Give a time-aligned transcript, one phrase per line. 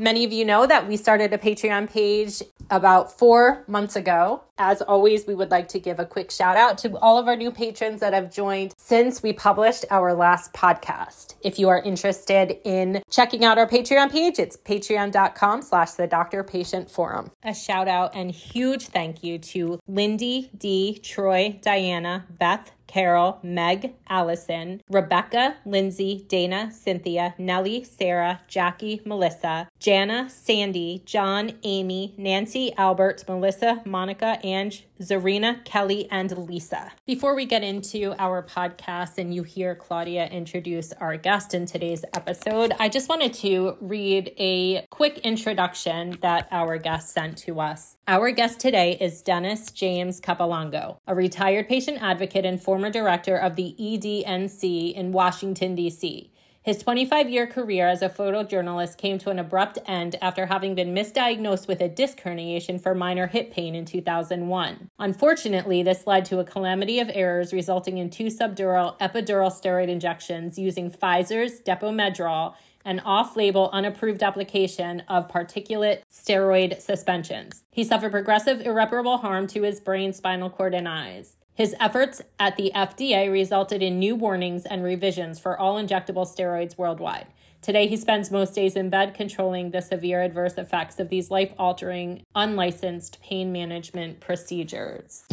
[0.00, 2.40] Many of you know that we started a Patreon page
[2.70, 4.42] about four months ago.
[4.56, 7.34] As always, we would like to give a quick shout out to all of our
[7.34, 11.34] new patrons that have joined since we published our last podcast.
[11.42, 16.44] If you are interested in checking out our Patreon page, it's patreon.com slash the doctor
[16.44, 17.32] patient forum.
[17.42, 23.94] A shout out and huge thank you to Lindy, D, Troy, Diana, Beth, Carol, Meg,
[24.08, 33.24] Allison, Rebecca, Lindsay, Dana, Cynthia, Nellie, Sarah, Jackie, Melissa, Jana, Sandy, John, Amy, Nancy, Albert,
[33.28, 36.90] Melissa, Monica, Ange, Zarina, Kelly, and Lisa.
[37.06, 42.04] Before we get into our podcast and you hear Claudia introduce our guest in today's
[42.14, 47.96] episode, I just wanted to read a quick introduction that our guest sent to us.
[48.08, 53.56] Our guest today is Dennis James Capolongo, a retired patient advocate and former director of
[53.56, 56.30] the EDNC in Washington, D.C.
[56.62, 60.94] His 25 year career as a photojournalist came to an abrupt end after having been
[60.94, 64.90] misdiagnosed with a disc herniation for minor hip pain in 2001.
[64.98, 70.58] Unfortunately, this led to a calamity of errors resulting in two subdural epidural steroid injections
[70.58, 72.54] using Pfizer's Depomedrol
[72.84, 77.64] an off label, unapproved application of particulate steroid suspensions.
[77.70, 81.36] He suffered progressive irreparable harm to his brain, spinal cord, and eyes.
[81.58, 86.78] His efforts at the FDA resulted in new warnings and revisions for all injectable steroids
[86.78, 87.26] worldwide.
[87.62, 91.52] Today, he spends most days in bed controlling the severe adverse effects of these life
[91.58, 95.24] altering, unlicensed pain management procedures.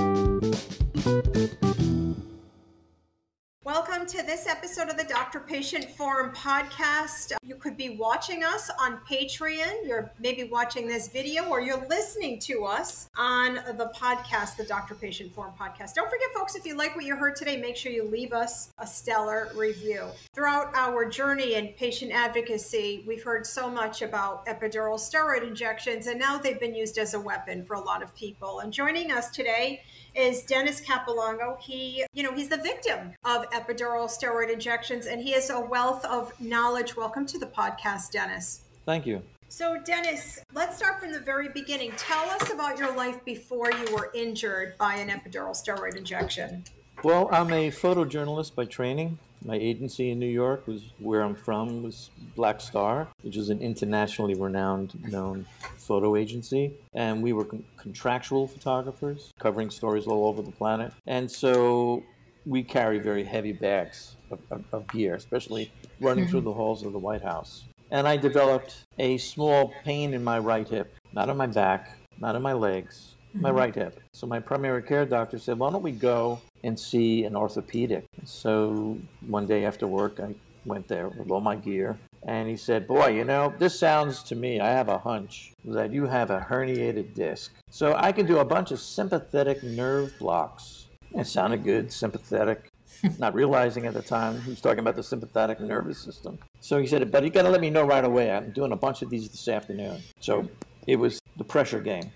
[3.65, 7.33] Welcome to this episode of the Doctor Patient Forum podcast.
[7.41, 9.87] You could be watching us on Patreon.
[9.87, 14.93] You're maybe watching this video or you're listening to us on the podcast, the Doctor
[14.93, 15.95] Patient Forum podcast.
[15.95, 18.71] Don't forget, folks, if you like what you heard today, make sure you leave us
[18.77, 20.09] a stellar review.
[20.35, 26.19] Throughout our journey in patient advocacy, we've heard so much about epidural steroid injections, and
[26.19, 28.59] now they've been used as a weapon for a lot of people.
[28.59, 29.81] And joining us today
[30.13, 31.59] is Dennis Capolongo.
[31.59, 36.03] He, you know, he's the victim of epidural steroid injections and he has a wealth
[36.05, 36.97] of knowledge.
[36.97, 38.61] Welcome to the podcast, Dennis.
[38.85, 39.21] Thank you.
[39.47, 41.93] So, Dennis, let's start from the very beginning.
[41.95, 46.65] Tell us about your life before you were injured by an epidural steroid injection.
[47.03, 49.17] Well, I'm a photojournalist by training.
[49.45, 53.61] My agency in New York was where I'm from was Black Star, which is an
[53.61, 55.45] internationally renowned known
[55.77, 60.91] photo agency, and we were con- contractual photographers covering stories all over the planet.
[61.05, 62.03] And so
[62.45, 66.93] we carry very heavy bags of, of, of gear, especially running through the halls of
[66.93, 67.65] the White House.
[67.91, 72.35] And I developed a small pain in my right hip, not on my back, not
[72.35, 73.57] on my legs, my mm-hmm.
[73.57, 73.99] right hip.
[74.11, 78.97] So my primary care doctor said, "Why don't we go and see an orthopedic?" So
[79.27, 80.33] one day after work, I
[80.65, 84.35] went there with all my gear, and he said, "Boy, you know, this sounds to
[84.35, 84.59] me.
[84.59, 87.53] I have a hunch that you have a herniated disc.
[87.69, 92.71] So I can do a bunch of sympathetic nerve blocks." It sounded good, sympathetic.
[93.19, 96.37] Not realizing at the time he was talking about the sympathetic nervous system.
[96.61, 98.31] So he said, "But you got to let me know right away.
[98.31, 100.47] I'm doing a bunch of these this afternoon." So
[100.87, 102.11] it was the pressure game.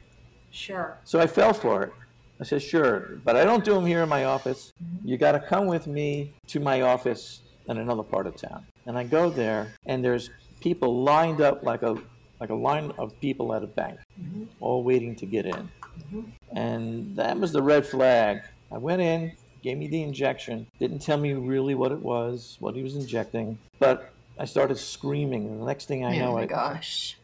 [0.52, 0.98] Sure.
[1.04, 1.94] So I fell for it.
[2.40, 4.72] I said, sure, but I don't do them here in my office.
[5.04, 8.66] You got to come with me to my office in another part of town.
[8.86, 10.30] And I go there, and there's
[10.62, 11.98] people lined up like a
[12.40, 14.46] like a line of people at a bank, mm-hmm.
[14.62, 15.70] all waiting to get in.
[16.14, 16.22] Mm-hmm.
[16.58, 18.44] And that was the red flag.
[18.72, 22.75] I went in, gave me the injection, didn't tell me really what it was, what
[22.75, 25.47] he was injecting, but I started screaming.
[25.47, 27.18] And the next thing I oh know, my I, gosh.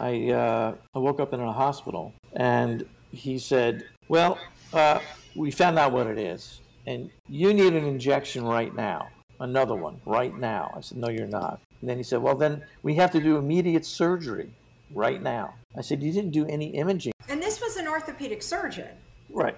[0.00, 4.38] I, uh, I woke up in a hospital and he said, Well,
[4.72, 5.00] uh,
[5.34, 9.08] we found out what it is, and you need an injection right now,
[9.40, 10.72] another one right now.
[10.76, 11.60] I said, No, you're not.
[11.80, 14.50] And then he said, Well, then we have to do immediate surgery
[14.94, 15.54] right now.
[15.76, 17.12] I said, You didn't do any imaging.
[17.28, 18.88] And this was an orthopedic surgeon.
[19.30, 19.56] Right.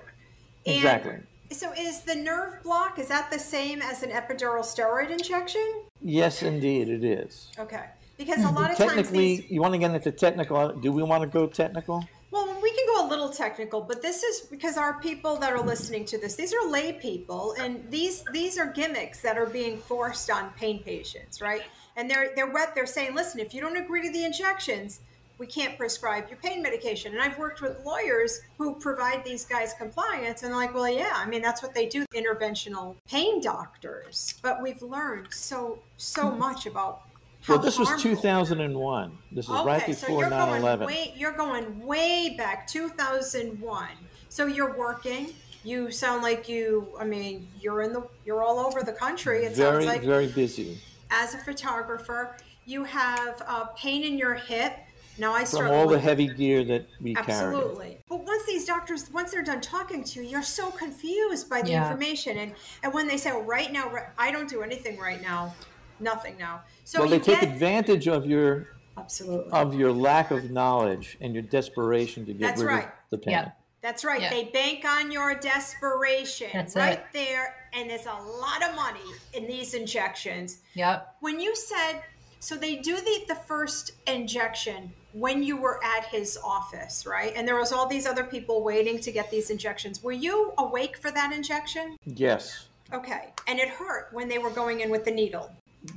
[0.65, 1.13] Exactly.
[1.13, 5.83] And so is the nerve block is that the same as an epidural steroid injection?
[6.01, 7.51] Yes, indeed it is.
[7.59, 7.85] Okay.
[8.17, 8.91] Because a hmm, lot of times.
[8.91, 9.51] technically, these...
[9.51, 10.69] you want to get into technical.
[10.71, 12.07] Do we want to go technical?
[12.31, 15.65] Well, we can go a little technical, but this is because our people that are
[15.65, 19.79] listening to this, these are lay people, and these these are gimmicks that are being
[19.79, 21.63] forced on pain patients, right?
[21.97, 22.75] And they're they're wet.
[22.75, 25.01] They're saying, listen, if you don't agree to the injections,
[25.39, 27.13] we can't prescribe your pain medication.
[27.13, 31.27] And I've worked with lawyers who provide these guys compliance and like, well, yeah, I
[31.27, 34.35] mean, that's what they do, interventional pain doctors.
[34.43, 36.39] But we've learned so, so Hmm.
[36.39, 37.03] much about
[37.43, 39.19] how Well, this was 2001.
[39.33, 40.97] This is right Okay, so before you're 9 going 11.
[41.17, 43.89] you're going way back 2001.
[44.29, 45.33] So you're working.
[45.65, 46.95] You sound like you.
[46.99, 48.07] I mean, you're in the.
[48.27, 49.45] You're all over the country.
[49.47, 50.79] It Very, sounds like very busy.
[51.11, 54.75] as a photographer, you have uh, pain in your hip.
[55.19, 57.29] Now I From all the with heavy gear that we carry.
[57.31, 57.99] Absolutely.
[58.09, 61.71] But once these doctors, once they're done talking to you, you're so confused by the
[61.71, 61.85] Yeah.
[61.87, 62.39] information.
[62.39, 65.55] And, and when they say, well, right now, ri- I don't do anything right now,
[66.01, 66.63] nothing now.
[66.85, 69.53] So Well, you they take advantage of your absolutely.
[69.53, 72.85] of your lack of knowledge and your desperation to get That's rid right.
[72.87, 73.33] of the pain.
[73.33, 73.51] Yeah.
[73.83, 74.23] That's right.
[74.23, 74.31] Yeah.
[74.31, 77.05] They bank on your desperation That's right it.
[77.13, 77.55] there.
[77.73, 79.01] And there's a lot of money
[79.35, 80.59] in these injections.
[80.75, 81.17] Yep.
[81.21, 82.03] When you said,
[82.41, 87.33] so they do the, the first injection when you were at his office, right?
[87.37, 90.03] And there was all these other people waiting to get these injections.
[90.03, 91.97] Were you awake for that injection?
[92.05, 92.69] Yes.
[92.93, 93.29] Okay.
[93.47, 95.51] And it hurt when they were going in with the needle.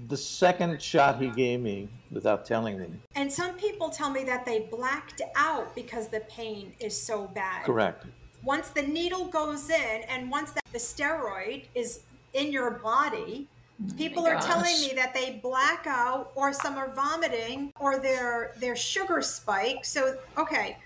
[0.08, 4.46] The second shot he gave me, without telling me, And some people tell me that
[4.46, 7.64] they blacked out because the pain is so bad.
[7.66, 8.06] correct.
[8.44, 12.02] once the needle goes in and once that, the steroid is
[12.34, 13.48] in your body
[13.82, 13.98] Mm-hmm.
[13.98, 18.76] people are telling me that they black out or some are vomiting or their their
[18.76, 19.86] sugar spike.
[19.86, 20.78] So okay.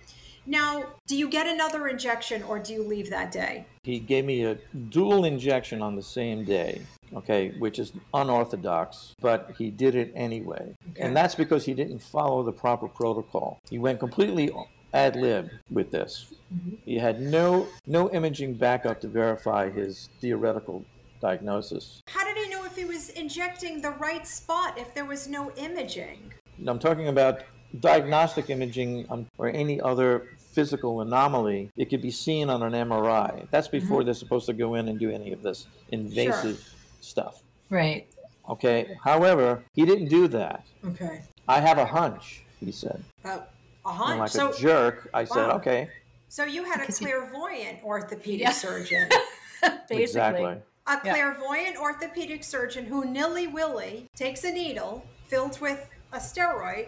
[0.45, 3.65] Now do you get another injection or do you leave that day?
[3.83, 4.55] He gave me a
[4.89, 6.81] dual injection on the same day,
[7.13, 10.75] okay, which is unorthodox, but he did it anyway.
[10.99, 13.59] And that's because he didn't follow the proper protocol.
[13.69, 14.51] He went completely
[14.93, 16.33] ad lib with this.
[16.53, 16.75] Mm-hmm.
[16.83, 20.83] He had no no imaging backup to verify his theoretical
[21.21, 22.01] diagnosis.
[22.07, 25.51] how did he know if he was injecting the right spot if there was no
[25.51, 26.33] imaging
[26.67, 27.43] I'm talking about
[27.79, 31.71] diagnostic imaging um, or any other physical anomaly.
[31.77, 33.47] It could be seen on an MRI.
[33.51, 36.61] That's before they're supposed to go in and do any of this invasive
[36.99, 37.41] stuff.
[37.69, 38.05] Right.
[38.49, 38.95] Okay.
[39.03, 40.65] However, he didn't do that.
[40.85, 43.01] okay I have a hunch, he said.
[43.25, 45.89] uh, a And hunch like so a jerk, I said, okay,
[46.27, 48.51] so you had a Because he- clairvoyant orthopedic Yeah.
[48.51, 49.07] surgeon
[49.89, 50.03] Basically.
[50.03, 50.55] exactly.
[50.91, 51.13] A Yeah.
[51.13, 56.87] clairvoyant orthopedic surgeon who nilly willy takes a needle filled with a steroid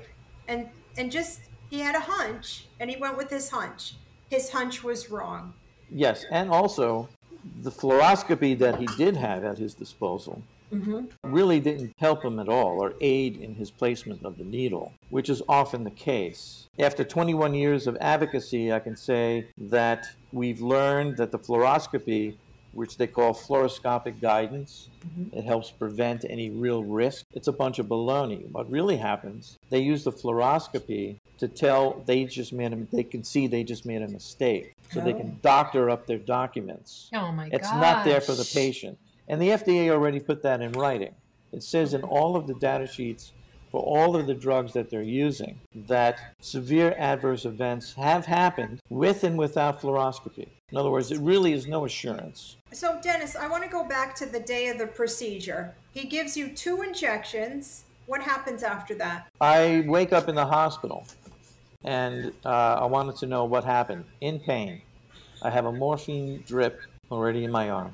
[0.50, 0.68] and
[0.98, 1.40] and just
[1.70, 3.96] he had a hunch and he went with his hunch.
[4.30, 5.54] His hunch was wrong.
[5.90, 7.08] Yes, and also
[7.62, 11.06] the fluoroscopy that he did have at his disposal mm-hmm.
[11.24, 15.30] really didn't help him at all or aid in his placement of the needle, which
[15.30, 16.68] is often the case.
[16.80, 22.36] After 21 years of advocacy, I can say that we've learned that the fluoroscopy,
[22.74, 25.38] which they call fluoroscopic guidance, mm-hmm.
[25.38, 27.26] it helps prevent any real risk.
[27.34, 28.50] It's a bunch of baloney.
[28.52, 33.24] What really happens, they use the fluoroscopy to tell they just made a, they can
[33.24, 34.76] see they just made a mistake.
[34.92, 35.40] So they can oh.
[35.42, 37.10] doctor up their documents.
[37.14, 37.60] Oh my god.
[37.60, 38.98] It's not there for the patient.
[39.28, 41.16] And the FDA already put that in writing.
[41.52, 42.12] It says in mm-hmm.
[42.12, 43.32] all of the data sheets
[43.74, 49.24] for all of the drugs that they're using that severe adverse events have happened with
[49.24, 50.48] and without fluoroscopy.
[50.74, 52.58] In other words, it really is no assurance.
[52.72, 55.76] So Dennis, I want to go back to the day of the procedure.
[55.92, 57.84] He gives you two injections.
[58.08, 59.28] What happens after that?
[59.40, 61.06] I wake up in the hospital
[61.84, 64.06] and uh, I wanted to know what happened.
[64.20, 64.82] In pain.
[65.44, 66.82] I have a morphine drip
[67.12, 67.94] already in my arm.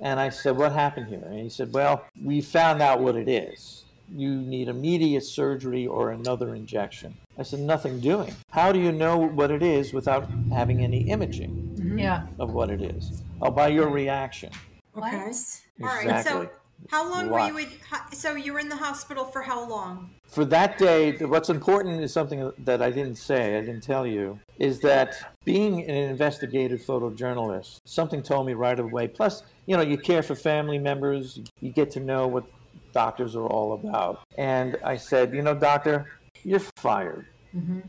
[0.00, 1.22] And I said, What happened here?
[1.24, 3.84] And he said, Well, we found out what it is.
[4.16, 7.14] You need immediate surgery or another injection.
[7.38, 8.34] I said, Nothing doing.
[8.50, 11.67] How do you know what it is without having any imaging
[11.98, 12.26] Yeah.
[12.38, 13.22] of what it is?
[13.42, 14.50] Oh, by your reaction.
[14.96, 15.16] Okay.
[15.16, 15.60] What?
[15.82, 16.04] All right.
[16.04, 16.46] Exactly.
[16.46, 16.50] So
[16.90, 17.68] how long were you in,
[18.12, 20.10] so you were in the hospital for how long?
[20.24, 24.38] For that day, what's important is something that I didn't say, I didn't tell you,
[24.58, 29.08] is that being an investigative photojournalist, something told me right away.
[29.08, 32.44] Plus, you know, you care for family members, you get to know what
[32.92, 34.20] doctors are all about.
[34.36, 36.06] And I said, you know, doctor,
[36.44, 37.26] you're fired.
[37.56, 37.80] Mm-hmm.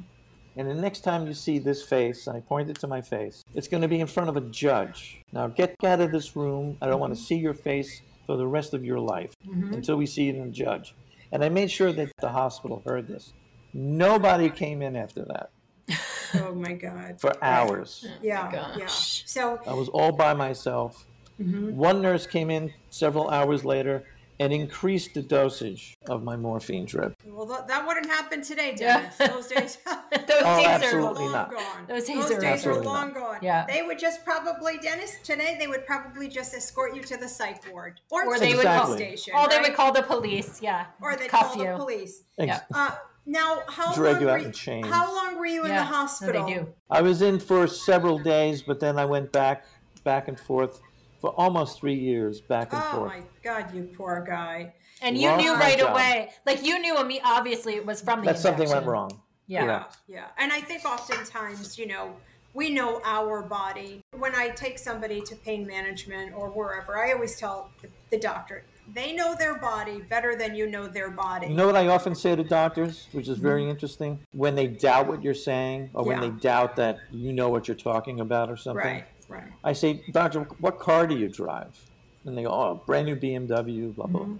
[0.59, 3.81] And the next time you see this face, I pointed to my face, it's going
[3.81, 5.21] to be in front of a judge.
[5.31, 6.75] Now get out of this room.
[6.81, 7.27] I don't want to mm-hmm.
[7.27, 9.73] see your face for the rest of your life mm-hmm.
[9.73, 10.95] until we see it in a judge.
[11.31, 13.31] And I made sure that the hospital heard this.
[13.73, 15.49] Nobody came in after that
[16.35, 17.21] Oh my God.
[17.21, 18.05] for hours.
[18.05, 18.75] Oh yeah.
[18.77, 18.87] Yeah.
[18.87, 21.05] So I was all by myself.
[21.39, 21.77] Mm-hmm.
[21.77, 24.03] One nurse came in several hours later
[24.41, 27.13] and increased the dosage of my morphine drip.
[27.25, 29.09] well, th- that wouldn't happen today, Yeah.
[29.17, 29.17] Dennis.
[29.17, 29.77] Those days.
[29.85, 31.51] Those Oh, days absolutely long not.
[31.51, 31.85] gone.
[31.87, 33.15] Those days Those are days are Absolutely long not.
[33.15, 33.37] gone.
[33.41, 33.65] Yeah.
[33.67, 37.61] They would just probably, Dennis, today they would probably just escort you to the psych
[37.71, 37.99] ward.
[38.09, 39.17] Or, Or they the would call, Exactly.
[39.17, 39.33] station.
[39.35, 40.61] oh, they would call the police.
[40.61, 40.85] Yeah.
[41.01, 41.71] Or they'd cuff call you.
[41.71, 42.23] the police.
[42.37, 42.61] Ex- Yeah.
[42.73, 42.91] Uh,
[43.25, 44.87] Now, how Drag long you were out in chains.
[44.87, 46.41] How long were you in the hospital?
[46.41, 46.67] No, they do.
[46.89, 49.65] I was in for several days, but then I went back,
[50.05, 50.81] back and forth
[51.19, 53.11] for almost three years, back and Oh forth.
[53.15, 54.73] Oh my God, you poor guy.
[55.01, 55.91] And you Lost knew right job.
[55.91, 56.31] away.
[56.45, 57.21] Like you knew me.
[57.23, 58.27] Obviously, it was from the.
[58.27, 59.21] That something went wrong.
[59.47, 59.65] Yeah.
[59.65, 59.83] Yeah.
[60.07, 60.25] Yeah.
[60.37, 62.15] And I think oftentimes, you know,
[62.53, 64.01] we know our body.
[64.17, 68.63] When I take somebody to pain management or wherever, I always tell the, the doctor,
[68.93, 71.47] they know their body better than you know their body.
[71.47, 73.71] You know what I often say to doctors, which is very mm-hmm.
[73.71, 74.19] interesting?
[74.33, 77.77] When they doubt what you're saying, or when they doubt that you know what you're
[77.77, 79.51] talking about or something, Right, right.
[79.63, 81.79] I say, Doctor, what car do you drive?
[82.25, 84.21] And they go, Oh, brand new BMW, blah, blah.
[84.21, 84.35] Mm-hmm.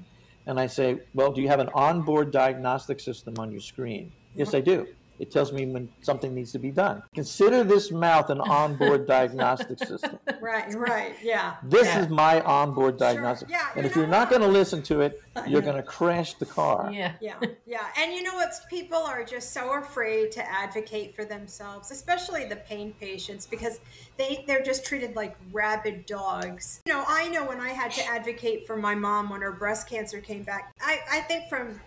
[0.48, 4.12] And I say, Well, do you have an onboard diagnostic system on your screen?
[4.36, 4.88] Yes, I do.
[5.20, 7.04] It tells me when something needs to be done.
[7.14, 10.18] Consider this mouth an onboard diagnostic system.
[10.40, 11.14] Right, right.
[11.22, 11.56] Yeah.
[11.64, 12.02] This Yeah.
[12.02, 13.50] is my onboard diagnostic.
[13.50, 16.34] Yeah, and you if you're not going to listen to it, you're going to crash
[16.36, 16.90] the car.
[16.92, 17.14] Yeah.
[17.20, 17.36] Yeah,
[17.66, 17.88] yeah.
[17.98, 18.54] And you know what?
[18.70, 23.80] People are just so afraid to advocate for themselves, especially the pain patients, because
[24.18, 26.82] they, they're just treated like rabid dogs.
[26.86, 29.90] You know, I know when I had to advocate for my mom when her breast
[29.90, 31.80] cancer came back, I, I think from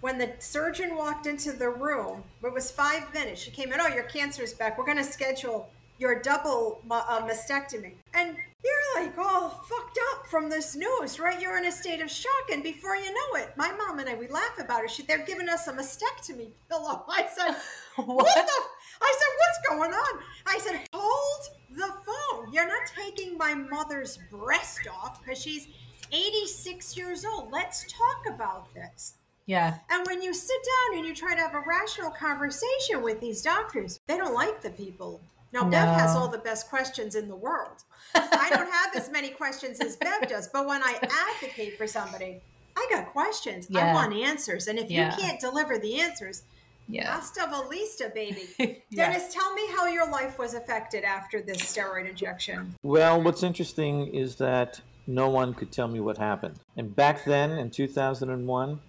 [0.00, 3.40] when the surgeon walked into the room, it was five minutes.
[3.40, 4.78] She came in, oh, your cancer's back.
[4.78, 7.92] We're going to schedule your double ma- uh, mastectomy.
[8.14, 11.40] And you're like all fucked up from this news, right?
[11.40, 12.50] You're in a state of shock.
[12.50, 14.90] And before you know it, my mom and I, we laugh about it.
[14.90, 17.04] She, they're giving us a mastectomy pillow.
[17.08, 17.54] I said,
[18.02, 18.40] what, the?
[18.40, 18.70] f-"
[19.02, 20.20] I said, what's going on?
[20.46, 22.52] I said, hold the phone.
[22.52, 25.68] You're not taking my mother's breast off because she's
[26.12, 27.52] 86 years old.
[27.52, 29.14] Let's talk about this.
[29.50, 29.78] Yeah.
[29.90, 33.42] And when you sit down and you try to have a rational conversation with these
[33.42, 35.20] doctors, they don't like the people.
[35.52, 37.82] Now, Bev has all the best questions in the world.
[38.14, 41.00] I don't have as many questions as Bev does, but when I
[41.34, 42.40] advocate for somebody,
[42.76, 43.66] I got questions.
[43.74, 44.68] I want answers.
[44.68, 45.10] And if Yeah.
[45.16, 46.44] you can't deliver the answers,
[46.86, 47.12] Yeah.
[47.12, 48.46] hasta vista, baby.
[48.90, 49.10] Yeah.
[49.10, 52.76] Dennis, tell me how your life was affected after this steroid injection.
[52.84, 56.60] Well, what's interesting is that no one could tell me what happened.
[56.76, 58.80] And back then, in 2001,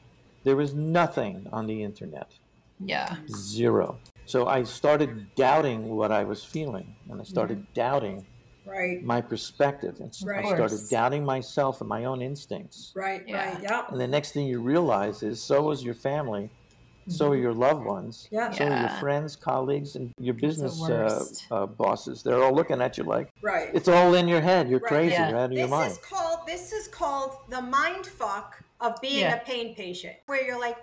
[0.43, 2.31] there was nothing on the internet.
[2.79, 3.15] Yeah.
[3.29, 3.99] Zero.
[4.25, 8.25] So I started doubting what I was feeling, and I started doubting
[8.65, 10.45] Right, my perspective, and Right.
[10.45, 12.91] I started doubting myself and my own instincts.
[12.95, 13.53] right, Yeah.
[13.53, 13.61] right.
[13.63, 13.91] Yep.
[13.91, 16.49] And the next thing you realize is so is your family,
[17.07, 18.51] so are your loved ones, Yeah.
[18.51, 21.47] so are your friends, colleagues, and your business uh, worst.
[21.51, 22.21] uh, bosses.
[22.21, 23.69] They're all looking at you like Right.
[23.73, 24.69] it's all in your head.
[24.69, 24.87] You're Right.
[24.87, 25.13] crazy.
[25.13, 25.29] Yeah.
[25.29, 25.91] You're out of your This mind.
[25.93, 29.35] is called this is called the mind fuck of being Yeah.
[29.35, 30.77] a pain patient, where you're like,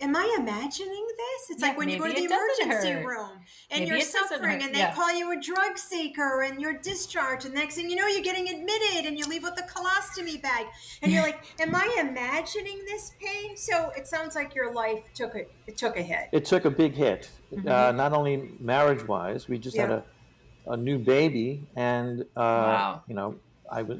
[0.00, 3.06] "Am I imagining this?" It's Yeah, like when you go to the emergency hurt.
[3.06, 3.30] room
[3.70, 4.94] and Maybe you're suffering, and they yeah.
[4.94, 8.48] call you a drug seeker, and you're discharged, and next thing you know, you're getting
[8.48, 10.66] admitted, and you leave with a colostomy bag,
[11.02, 15.34] and you're like, "Am I imagining this pain?" So it sounds like your life took
[15.36, 16.28] a it took a hit.
[16.32, 17.30] It took a big hit,
[17.66, 19.48] uh, not only marriage wise.
[19.48, 20.70] We just had Mm-hmm.
[20.70, 23.02] A, a new baby, and uh, Wow.
[23.06, 23.36] you know,
[23.70, 23.98] I was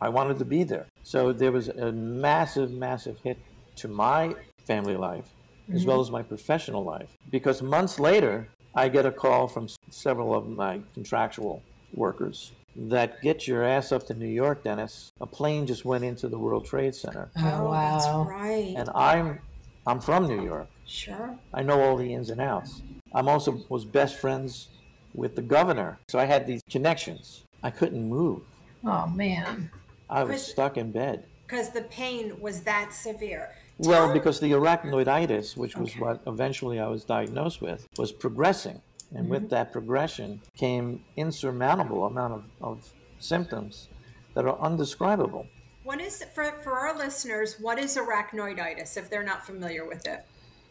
[0.00, 0.86] I wanted to be there.
[1.02, 3.38] So there was a massive, massive hit
[3.76, 4.34] to my
[4.66, 5.24] family life
[5.72, 5.88] as Mm-hmm.
[5.88, 7.08] well as my professional life.
[7.30, 11.62] Because months later, I get a call from several of my contractual
[11.94, 15.12] workers that get your ass up to New York, Dennis.
[15.20, 17.98] A plane just went into the World Trade Center, Oh, wow.
[17.98, 18.74] that's right.
[18.76, 19.38] and I'm
[19.86, 20.68] I'm from New York.
[20.86, 21.36] sure.
[21.54, 22.82] I know all the ins and outs.
[23.14, 24.68] I'm also was best friends
[25.14, 27.44] with the governor, so I had these connections.
[27.62, 28.40] I couldn't move.
[28.84, 29.70] Oh man.
[30.10, 31.24] I was Chris- stuck in bed.
[31.46, 33.50] Because the pain was that severe.
[33.78, 38.80] Well, Tell- because the arachnoiditis, which was what eventually I was diagnosed with, was progressing.
[39.14, 39.48] And with mm-hmm.
[39.50, 43.88] that progression came insurmountable amount of, of symptoms
[44.34, 45.46] that are undescribable.
[45.84, 47.56] What is for for our listeners?
[47.60, 50.24] What is arachnoiditis if they're not familiar with it?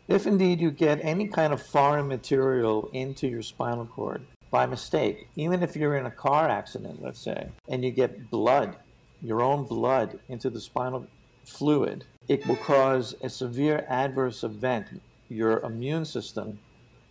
[0.08, 5.30] If indeed you get any kind of foreign material into your spinal cord by mistake,
[5.38, 8.76] even if you're in a car accident, let's say, and you get blood,
[9.22, 11.08] your own blood, into the spinal
[11.46, 15.02] fluid, it will cause a severe adverse event.
[15.30, 16.60] Your immune system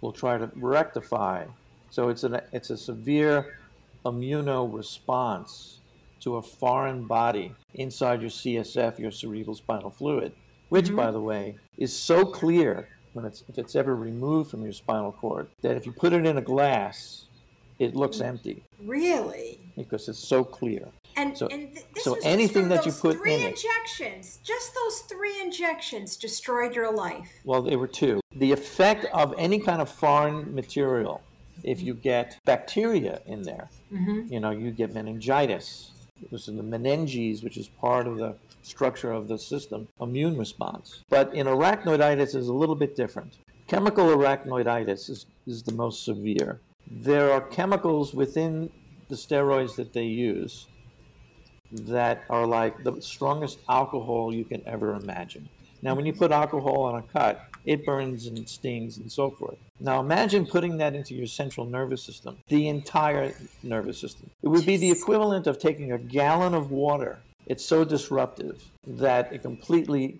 [0.02, 1.46] will try to rectify.
[1.90, 3.56] So it's, an, it's a severe
[4.04, 5.78] immuno response
[6.20, 10.32] to a foreign body inside your CSF, your cerebral spinal fluid,
[10.68, 10.96] which, mm-hmm.
[10.96, 15.12] by the way, is so clear when it's, if it's ever removed from your spinal
[15.12, 17.26] cord that if you put it in a glass,
[17.80, 18.26] it looks mm.
[18.26, 19.58] empty Really?
[19.76, 20.86] because it's so clear.
[21.16, 24.38] And So- and th- this so was anything that you put three in it- injections,
[24.44, 27.30] just those three injections destroyed your life.
[27.44, 28.20] Well, there were two.
[28.44, 31.22] The effect of any kind of foreign material,
[31.64, 34.32] if you get bacteria in there, mm-hmm.
[34.32, 35.90] you know, you get meningitis,
[36.28, 41.02] which is the meninges, which is part of the structure of the system, immune response.
[41.08, 43.32] But in arachnoiditis is a little bit different.
[43.66, 46.60] chemical arachnoiditis is, is the most severe.
[46.90, 48.68] There are chemicals within
[49.08, 50.66] the steroids that they use
[51.70, 55.48] that are like the strongest alcohol you can ever imagine.
[55.82, 59.56] Now, when you put alcohol on a cut, it burns and stings and so forth.
[59.78, 64.28] Now, imagine putting that into your central nervous system, the entire nervous system.
[64.42, 67.20] It would be the equivalent of taking a gallon of water.
[67.46, 70.18] It's so disruptive that it completely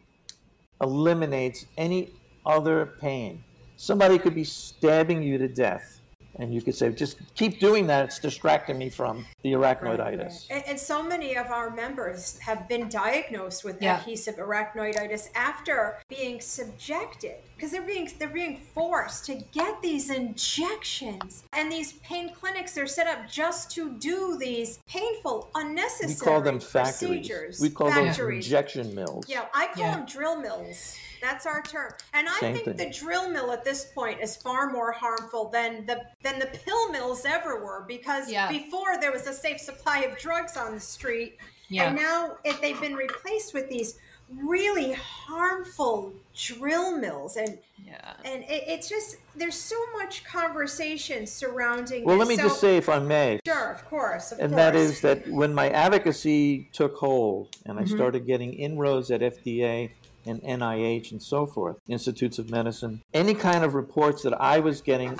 [0.81, 2.11] eliminates any
[2.47, 3.43] other pain.
[3.77, 6.00] Somebody could be stabbing you to death
[6.41, 8.07] and you could say, just keep doing that.
[8.07, 10.47] It's distracting me from the arachnoiditis.
[10.51, 13.99] And, and so many of our members have been diagnosed with Yeah.
[13.99, 21.45] adhesive arachnoiditis after being subjected because they're being they're being forced to get these injections
[21.53, 26.33] and these pain clinics are set up just to do these painful unnecessary We unnecessary
[26.33, 26.99] call them factories.
[26.99, 29.27] procedures We call them injection mills.
[29.29, 29.97] yeah i call Yeah.
[29.97, 32.77] them drill mills that's our term and i Same think thing.
[32.77, 36.91] the drill mill at this point is far more harmful than the than the pill
[36.93, 38.49] mills ever were because Yeah.
[38.49, 41.37] before there was a safe supply of drugs on the street
[41.69, 41.89] Yeah.
[41.89, 43.99] and now it, they've been replaced with these
[44.33, 48.13] really harmful drill mills and Yeah.
[48.25, 52.29] and it, it's just there's so much conversation surrounding Well, this.
[52.29, 54.57] let me So- just say, if I may, sure of course of and course.
[54.63, 57.93] that is that when my advocacy took hold and Mm-hmm.
[57.93, 59.91] I started getting inroads at FDA
[60.27, 64.81] and NIH and so forth, institutes of medicine, any kind of reports that I was
[64.81, 65.19] getting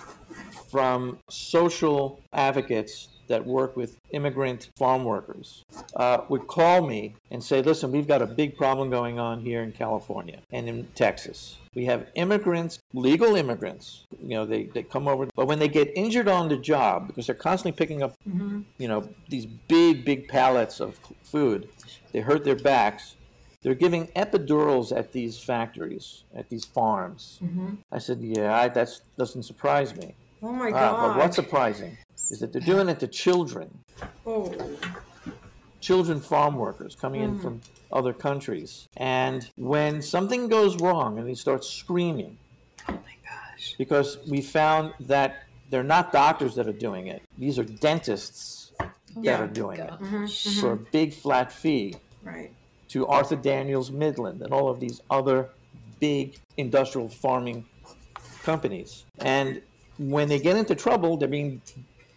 [0.71, 5.65] from social advocates that work with immigrant farm workers
[5.95, 9.63] uh, would call me and say, listen, we've got a big problem going on here
[9.63, 11.57] in California and in Texas.
[11.73, 15.93] We have immigrants, legal immigrants, you know, they, they come over, but when they get
[15.95, 18.17] injured on the job, because they're constantly picking up,
[18.79, 21.69] you know, these big, big pallets of food,
[22.11, 23.15] they hurt their backs.
[23.63, 27.39] They're giving epidurals at these factories, at these farms.
[27.43, 27.75] Mm-hmm.
[27.93, 28.89] I said, yeah, that
[29.19, 30.15] doesn't surprise me.
[30.43, 31.99] oh my Ah, god but what's surprising
[32.31, 33.69] is that they're doing it to children,
[34.27, 34.55] oh
[35.81, 37.43] children farm workers coming in mm.
[37.43, 37.61] from
[37.93, 38.89] other countries.
[38.97, 42.37] And when something goes wrong and they start screaming,
[42.89, 43.75] Oh my gosh.
[43.79, 48.91] because we found that they're not doctors that are doing it, these are dentists oh
[49.17, 49.43] that Yeah.
[49.43, 50.01] are doing it Gosh.
[50.01, 50.85] Mm-hmm, for a mm-hmm.
[50.93, 52.53] big flat fee right
[52.91, 55.49] to Archer Daniels Midland and all of these other
[56.01, 57.65] big industrial farming
[58.43, 59.05] companies.
[59.19, 59.63] And
[59.99, 61.61] when they get into trouble, they're being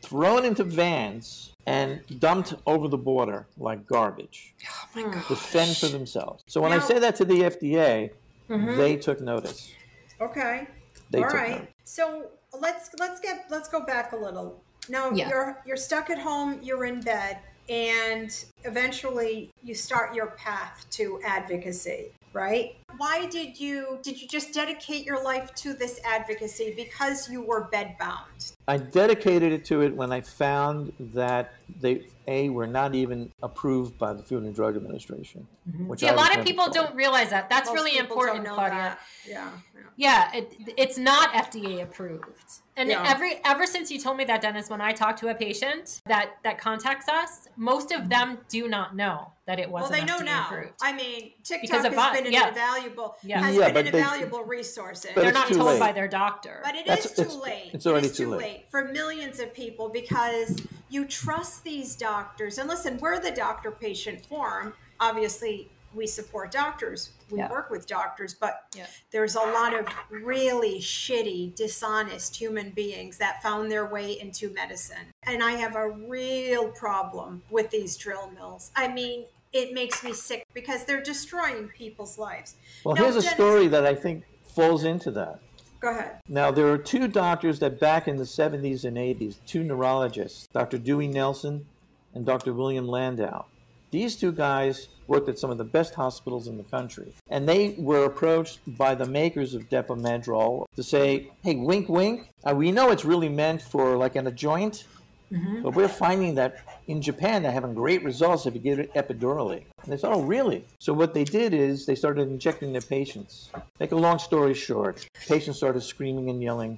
[0.01, 5.11] thrown into vans and dumped over the border like garbage Oh my hmm.
[5.11, 5.25] god.
[5.27, 6.43] to fend for themselves.
[6.47, 8.11] So when I Now- say that to the FDA,
[8.49, 8.77] mm-hmm.
[8.77, 9.71] they took notice.
[10.19, 10.67] Okay.
[11.09, 11.59] They All took right.
[11.59, 11.67] note.
[11.85, 14.61] So let's let's get let's go back a little.
[14.89, 15.29] Now Yeah.
[15.29, 21.19] you're you're stuck at home, you're in bed, and eventually you start your path to
[21.25, 22.75] advocacy, right?
[22.97, 27.69] Why did you did you just dedicate your life to this advocacy because you were
[27.71, 28.53] bedbound?
[28.67, 33.97] I dedicated it to it when I found that they a were not even approved
[33.97, 35.45] by the Food and Drug Administration.
[35.69, 35.87] Mm-hmm.
[35.87, 36.73] Which See, I a lot of people told.
[36.75, 37.49] don't realize that.
[37.49, 38.71] That's Most really important, Claudia.
[38.77, 38.99] that.
[39.27, 39.33] Yeah.
[39.35, 39.51] yeah.
[39.95, 42.61] Yeah, it, it's not FDA approved.
[42.77, 43.03] And Yeah.
[43.05, 46.31] every ever since you told me that, Dennis, when I talk to a patient that
[46.43, 50.25] that contacts us, most of them do not know that it wasn't they know FDA
[50.25, 50.45] now.
[50.47, 50.73] approved.
[50.81, 52.47] I mean, TikTok Because of has been an yeah.
[52.49, 53.41] invaluable Yeah.
[53.41, 55.05] has Yeah, been but an they- invaluable resource.
[55.13, 55.79] They're not told late.
[55.79, 56.61] by their doctor.
[56.63, 57.69] But it That's- is too it's- late.
[57.73, 58.52] it's already it is too too late.
[58.53, 58.65] Late.
[58.69, 60.57] for millions of people because
[60.89, 62.57] you trust these doctors.
[62.57, 64.73] And listen, we're the doctor patient forum.
[64.99, 67.11] Obviously, we support doctors.
[67.29, 67.49] We Yeah.
[67.51, 68.87] work with doctors, but Yeah.
[69.11, 75.13] there's a lot of really shitty, dishonest human beings that found their way into medicine.
[75.23, 78.71] And I have a real problem with these drill mills.
[78.75, 82.55] I mean, it makes me sick because they're destroying people's lives.
[82.83, 84.23] Well, Now, here's a Dennis- story that I think
[84.55, 85.39] falls into that.
[85.83, 86.21] Go ahead.
[86.29, 90.77] Now, there are two doctors that back in the 70s and 80s, two neurologists, Dr.
[90.77, 91.65] Dewey Nelson
[92.13, 92.53] and Dr.
[92.53, 93.43] William Landau.
[93.91, 97.13] These two guys worked at some of the best hospitals in the country.
[97.29, 102.29] And they were approached by the makers of Depomedrol to say, hey, wink, wink.
[102.45, 104.85] Uh, we know it's really meant for like in a joint,
[105.33, 105.63] Mm-hmm.
[105.63, 109.63] but we're finding that in Japan they're having great results if you give it epidurally.
[109.81, 110.63] And they said, oh, really?
[110.79, 113.49] So what they did is they started injecting their patients.
[113.79, 116.77] Make a long story short, patients started screaming and yelling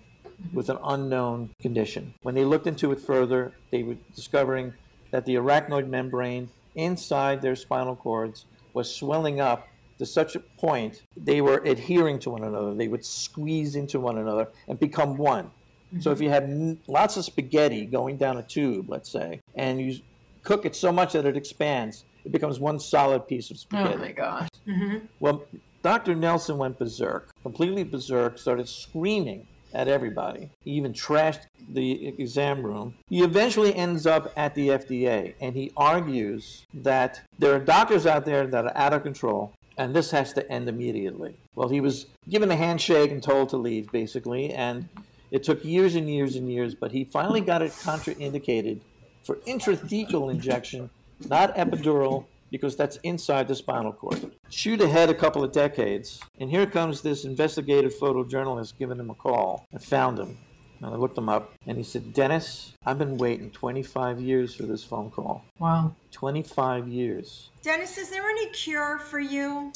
[0.53, 2.13] with an unknown condition.
[2.21, 4.73] When they looked into it further, they were discovering
[5.11, 11.03] that the arachnoid membrane inside their spinal cords was swelling up to such a point
[11.15, 12.73] they were adhering to one another.
[12.73, 15.51] They would squeeze into one another and become one.
[15.99, 16.49] So if you have
[16.87, 19.99] lots of spaghetti going down a tube, let's say, and you
[20.43, 23.87] cook it so much that it expands, it becomes one solid piece of spaghetti.
[23.87, 24.07] oh spaghetti.
[24.07, 24.49] my gosh.
[24.67, 25.05] Mm-hmm.
[25.19, 25.45] Well,
[25.83, 26.15] Dr.
[26.15, 30.49] Nelson went berserk, completely berserk, started screaming at everybody.
[30.63, 32.95] He even trashed the exam room.
[33.09, 38.25] He eventually ends up at the FDA and he argues that there are doctors out
[38.25, 41.35] there that are out of control and this has to end immediately.
[41.55, 44.87] Well, he was given a handshake and told to leave, basically, and
[45.35, 48.79] it took years and years and years, but he finally got it contraindicated
[49.21, 50.89] for intrathecal injection,
[51.27, 54.31] not epidural, because that's inside the spinal cord.
[54.49, 59.13] Shoot ahead a couple of decades, and here comes this investigative photojournalist giving him a
[59.13, 59.67] call.
[59.75, 60.37] I found him.
[60.81, 64.63] And I looked him up, and he said, Dennis, I've been waiting 25 years for
[64.63, 65.43] this phone call.
[65.59, 65.95] Wow.
[66.11, 67.49] 25 years.
[67.61, 69.73] Dennis, is there any cure for you?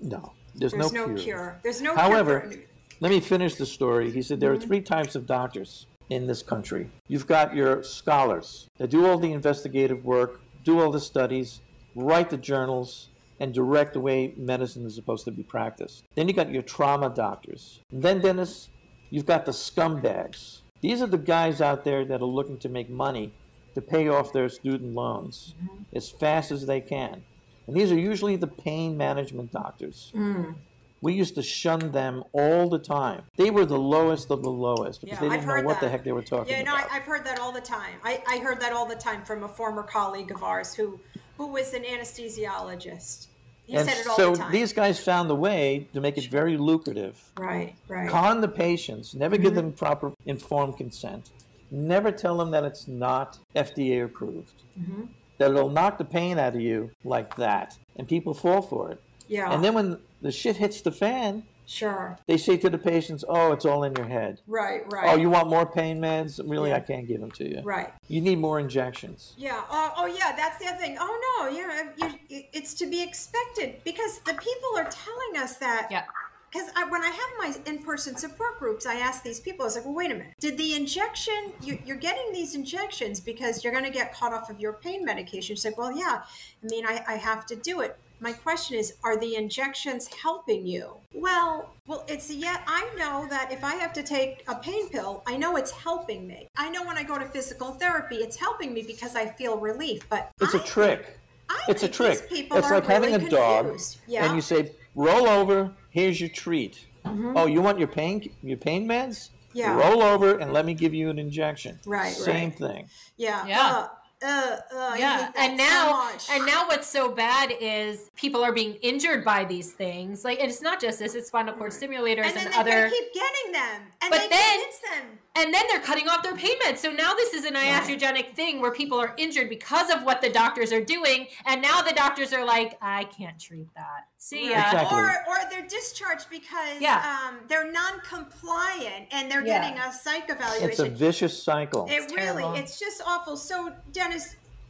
[0.00, 1.18] No, there's, There's no, no, cure.
[1.18, 1.60] cure.
[1.62, 2.52] There's no However, cure.
[2.52, 2.71] For,
[3.02, 4.12] Let me finish the story.
[4.12, 4.64] He said there are mm-hmm.
[4.64, 6.88] three types of doctors in this country.
[7.08, 11.62] You've got your scholars that do all the investigative work, do all the studies,
[11.96, 13.08] write the journals,
[13.40, 16.04] and direct the way medicine is supposed to be practiced.
[16.14, 17.80] Then you got your trauma doctors.
[17.90, 18.68] And then, Dennis,
[19.10, 20.60] you've got the scumbags.
[20.80, 23.32] These are the guys out there that are looking to make money
[23.74, 25.96] to pay off their student loans mm-hmm.
[25.96, 27.24] as fast as they can.
[27.66, 30.12] And these are usually the pain management doctors.
[30.14, 30.54] Mm.
[31.02, 33.22] We used to shun them all the time.
[33.36, 35.86] They were the lowest of the lowest because Yeah, they I've didn't know what the
[35.86, 35.90] that.
[35.92, 36.92] heck they were talking yeah, no, I, about.
[36.92, 37.94] I've heard that all the time.
[38.04, 40.98] I, I heard that all the time from a former colleague of ours who
[41.36, 43.26] who was an anesthesiologist.
[43.66, 44.46] He and said it all so the time.
[44.48, 47.20] So these guys found a way to make it very lucrative.
[47.38, 48.08] right, right.
[48.08, 49.42] Con the patients, never Mm-hmm.
[49.44, 51.30] give them proper informed consent,
[51.70, 55.02] never tell them that it's not FDA approved, Mm-hmm.
[55.38, 59.00] that it'll knock the pain out of you like that, and people fall for it.
[59.28, 62.16] yeah, And then when the shit hits the fan, sure.
[62.26, 65.10] they say to the patients, "Oh, it's all in your head." Right, right.
[65.10, 66.40] Oh, you want more pain meds?
[66.48, 66.76] Really, Yeah.
[66.76, 67.60] I can't give them to you.
[67.62, 67.92] right.
[68.08, 69.34] You need more injections.
[69.36, 69.62] Yeah.
[69.70, 70.34] Oh, oh, yeah.
[70.36, 70.96] That's the other thing.
[71.00, 71.48] Oh no.
[71.48, 71.90] Yeah.
[72.28, 75.88] You, it's to be expected because the people are telling us that.
[75.90, 76.04] Yeah.
[76.50, 79.62] Because I, when I have my in-person support groups, I ask these people.
[79.62, 80.34] I was like, "Well, wait a minute.
[80.38, 81.54] Did the injection?
[81.62, 85.02] You, you're getting these injections because you're going to get caught off of your pain
[85.02, 86.20] medication." She's like, "Well, yeah.
[86.62, 90.64] I mean, I, I have to do it." My question is, are the injections helping
[90.64, 90.94] you?
[91.12, 95.24] Well, well, it's yet I know that if I have to take a pain pill,
[95.26, 96.46] I know it's helping me.
[96.56, 100.08] I know when I go to physical therapy, it's helping me because I feel relief.
[100.08, 101.18] But It's a a trick.
[101.50, 102.28] I It's a trick.
[102.28, 103.80] these people It's are like having really a dog.
[104.06, 104.24] Yeah.
[104.26, 105.72] and you say, "Roll over.
[105.90, 107.36] Here's your treat." Mm-hmm.
[107.36, 109.30] Oh, you want your pain your pain meds?
[109.52, 109.74] Yeah.
[109.76, 111.80] Roll over and let me give you an injection.
[111.84, 112.58] Right, Same right.
[112.58, 112.88] thing.
[113.16, 113.44] Yeah.
[113.46, 113.66] Yeah.
[113.76, 113.88] Uh,
[114.24, 118.74] uh, uh, yeah and now so and now what's so bad is people are being
[118.82, 122.36] injured by these things like and it's not just this it's spinal cord stimulators and
[122.36, 125.18] and, then they other keep getting them, and But they then- convince them.
[125.36, 126.82] and then they're cutting off their payments.
[126.82, 130.28] So now this is an iatrogenic thing where people are injured because of what the
[130.30, 134.08] doctors are doing, and now the doctors are like, I can't treat that.
[134.18, 134.58] See ya.
[134.66, 134.98] Exactly.
[134.98, 137.02] Or, or they're discharged because Yeah.
[137.28, 139.62] um, they're non-compliant and they're Yeah.
[139.62, 140.70] getting a psych evaluation.
[140.70, 141.86] It's a vicious cycle.
[141.86, 142.54] it really, terrible.
[142.54, 143.36] it's just awful.
[143.36, 144.11] So, Dennis,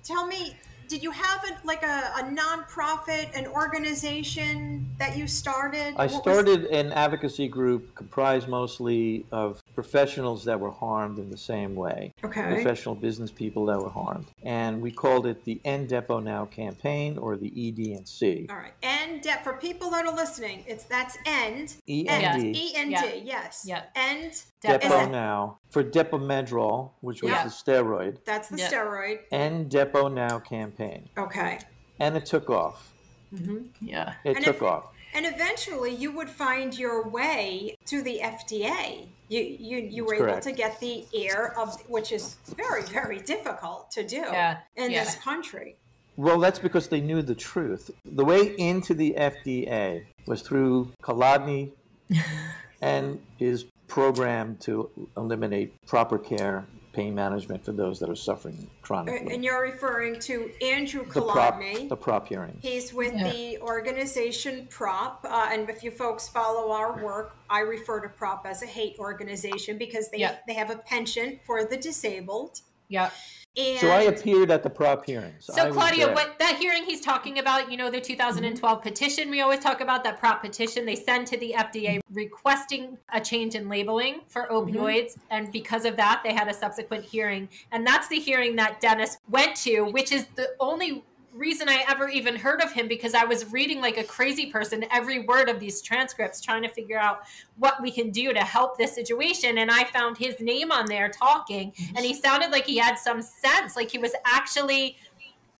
[0.05, 0.57] tell me,
[0.89, 5.95] did you have a, like a, a non-profit, an organization that you started?
[5.97, 11.31] I What was- started an advocacy group comprised mostly of professionals that were harmed in
[11.31, 12.13] the same way.
[12.25, 12.43] Okay.
[12.43, 14.27] Professional business people that were harmed.
[14.43, 18.51] And we called it the End Depot Now campaign or the E EDNC.
[18.51, 18.73] All right.
[18.83, 21.77] End de- for people that are listening, it's that's end.
[21.89, 22.25] E End.
[22.25, 22.59] N D.
[22.59, 22.95] E N D.
[22.95, 23.15] Yeah.
[23.25, 23.65] Yes.
[23.67, 23.83] Yeah.
[23.97, 24.43] End.
[24.61, 24.79] Depot.
[24.79, 27.45] Depot Is it- Now for Depomedrol, which was Yeah.
[27.45, 28.19] the steroid.
[28.25, 28.71] That's the Yeah.
[28.71, 29.19] steroid.
[29.31, 31.09] End Depot Now campaign.
[31.17, 31.59] Okay.
[31.99, 32.93] And it took off.
[33.35, 33.59] Mm-hmm.
[33.81, 34.15] Yeah.
[34.25, 34.92] It And took if- off.
[35.15, 39.07] And eventually, you would find your way to the FDA.
[39.29, 43.19] You you you were That's able to get the ear of which is very very
[43.21, 44.59] difficult to do Yeah.
[44.77, 45.05] in Yeah.
[45.05, 45.77] this country.
[46.17, 47.91] Well, that's because they knew the truth.
[48.05, 51.73] The way into the FDA was through Kolodny
[52.83, 59.35] and his program to eliminate proper care, pain management for those that are suffering chronically.
[59.35, 61.89] And you're referring to Andrew the prop, Kolodny.
[61.89, 62.59] the prop hearings.
[62.63, 63.31] He's with Yeah.
[63.33, 68.47] the organization PROP, uh, and if you folks follow our work, I refer to PROP
[68.47, 70.37] as a hate organization because they Yeah.
[70.47, 72.61] they have a penchant for the disabled.
[72.89, 73.11] Yeah.
[73.55, 75.35] And So I appeared at the prop hearing.
[75.35, 79.41] I So Claudia, what that hearing he's talking about, you know, the 2012 petition we
[79.43, 83.69] always talk about that prop petition they send to the FDA requesting a change in
[83.69, 84.77] labeling for mm-hmm.
[84.77, 88.81] opioids and because of that they had a subsequent hearing and that's the hearing that
[88.81, 93.15] Dennis went to, which is the only reason I ever even heard of him because
[93.15, 96.99] I was reading like a crazy person every word of these transcripts trying to figure
[96.99, 97.23] out
[97.57, 101.09] what we can do to help this situation and I found his name on there
[101.09, 104.97] talking and he sounded like he had some sense like he was actually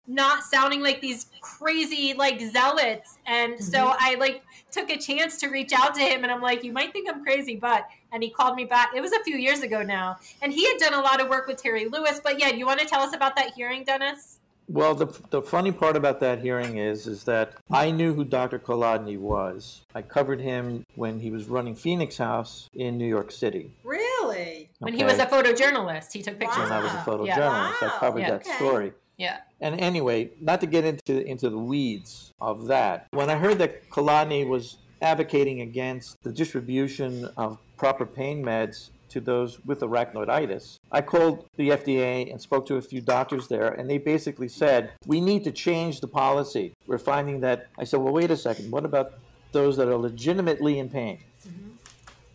[0.07, 3.17] not sounding like these crazy like zealots.
[3.25, 3.63] And mm-hmm.
[3.63, 6.73] so I like took a chance to reach out to him and I'm like, you
[6.73, 8.89] might think I'm crazy, but and he called me back.
[8.95, 10.17] It was a few years ago now.
[10.41, 12.19] And he had done a lot of work with Terry Lewis.
[12.23, 14.39] But yeah, you want to tell us about that hearing, Dennis?
[14.73, 18.57] Well, the, the funny part about that hearing is is that I knew who Dr.
[18.57, 19.85] Kolodny was.
[19.93, 23.71] I covered him when he was running Phoenix House in New York City.
[23.83, 24.71] Really?
[24.79, 26.57] When he was a photojournalist, he took pictures.
[26.57, 27.49] When I was a photojournalist, yeah.
[27.49, 27.77] wow.
[27.83, 28.31] I covered yeah.
[28.31, 28.55] that okay.
[28.55, 28.93] story.
[29.17, 29.41] Yeah.
[29.61, 33.05] And anyway, not to get into into the weeds of that.
[33.11, 39.21] When I heard that Kolodny was advocating against the distribution of proper pain meds to
[39.21, 40.79] those with arachnoiditis.
[40.91, 44.91] I called the FDA and spoke to a few doctors there, and they basically said,
[45.05, 46.73] We need to change the policy.
[46.87, 47.67] We're finding that.
[47.77, 48.71] I said, Well, wait a second.
[48.71, 49.13] What about
[49.51, 51.19] those that are legitimately in pain?
[51.47, 51.69] Mm-hmm.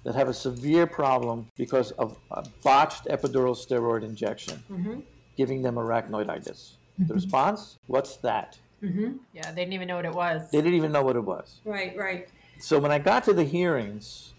[0.05, 5.01] That have a severe problem because of a botched epidural steroid injection, mm-hmm.
[5.37, 6.73] giving them arachnoiditis.
[6.99, 7.13] The mm-hmm.
[7.13, 7.79] response?
[7.89, 8.59] What's that?
[8.83, 9.17] Mm-hmm.
[9.33, 10.51] Yeah, they didn't even know what it was.
[10.53, 11.61] They didn't even know what it was.
[11.65, 12.29] Right, right.
[12.61, 14.35] So when I got to the hearings,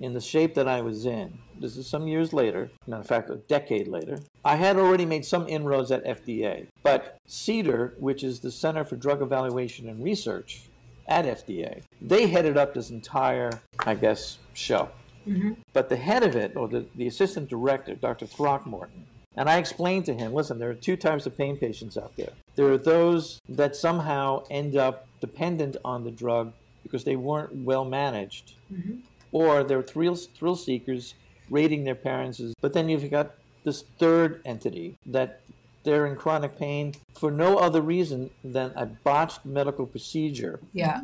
[0.00, 3.30] in the shape that I was in, this is some years later, matter of fact,
[3.30, 6.66] a decade later, I had already made some inroads at FDA.
[6.82, 10.62] But CDER, which is the Center for Drug Evaluation and Research
[11.06, 14.88] at FDA, they headed up this entire, I guess, show.
[15.26, 15.52] Mm-hmm.
[15.72, 18.26] But the head of it, or the, the assistant director, Dr.
[18.26, 22.16] Throckmorton, and I explained to him listen, there are two types of pain patients out
[22.16, 22.32] there.
[22.56, 27.84] There are those that somehow end up dependent on the drug because they weren't well
[27.84, 28.54] managed.
[28.72, 28.98] Mm-hmm
[29.32, 31.14] or they're thrill, thrill seekers
[31.50, 32.40] rating their parents.
[32.40, 33.34] is But then you've got
[33.64, 35.40] this third entity that
[35.84, 40.60] they're in chronic pain for no other reason than a botched medical procedure.
[40.72, 41.00] Yeah.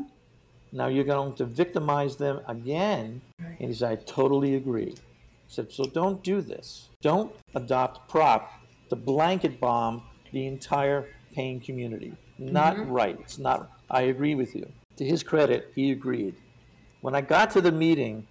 [0.73, 3.23] Now you're going to victimize them again.
[3.39, 3.57] Right.
[3.61, 4.95] And he said, I totally agree.
[5.47, 6.89] He said, so don't do this.
[7.01, 8.51] Don't adopt prop
[8.89, 10.03] to blanket bomb
[10.33, 12.15] the entire pain community.
[12.39, 12.91] Not mm-hmm.
[12.91, 13.19] right.
[13.21, 13.71] It's not.
[13.91, 14.67] I agree with you.
[14.97, 16.35] To his credit, he agreed.
[17.01, 18.27] When I got to the meeting,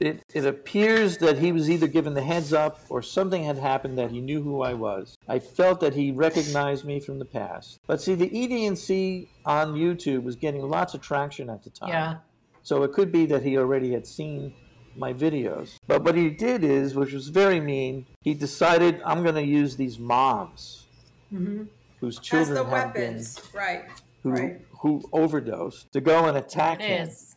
[0.00, 3.98] it, it appears that he was either given the heads up or something had happened
[3.98, 5.16] that he knew who I was.
[5.28, 7.78] I felt that he recognized me from the past.
[7.86, 11.88] But see, the EDNC on YouTube was getting lots of traction at the time.
[11.88, 12.16] Yeah.
[12.62, 14.52] So it could be that he already had seen
[14.96, 15.76] my videos.
[15.86, 19.76] But what he did is, which was very mean, he decided I'm going to use
[19.76, 20.86] these moms
[21.32, 21.64] mm-hmm.
[22.00, 23.38] whose children have weapons.
[23.38, 23.84] been right
[24.26, 24.60] who right.
[24.80, 27.08] who overdosed to go and attack it him.
[27.08, 27.35] Is.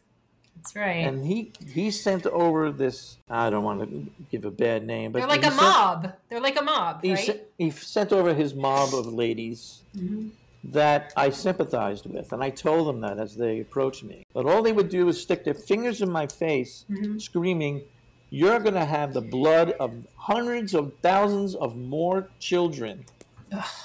[0.62, 1.06] That's right.
[1.06, 3.18] And he he sent over this.
[3.30, 6.14] I don't want to give a bad name, but they're like a sent, mob.
[6.28, 7.26] They're like a mob, he right?
[7.26, 9.82] Sent, he sent over his mob of ladies.
[9.96, 10.30] Mm-hmm.
[10.62, 14.26] That I sympathized with, and I told them that as they approached me.
[14.34, 17.18] But all they would do is stick their fingers in my face, mm-hmm.
[17.18, 17.84] screaming,
[18.30, 23.06] You're going to have the blood of hundreds of thousands of more children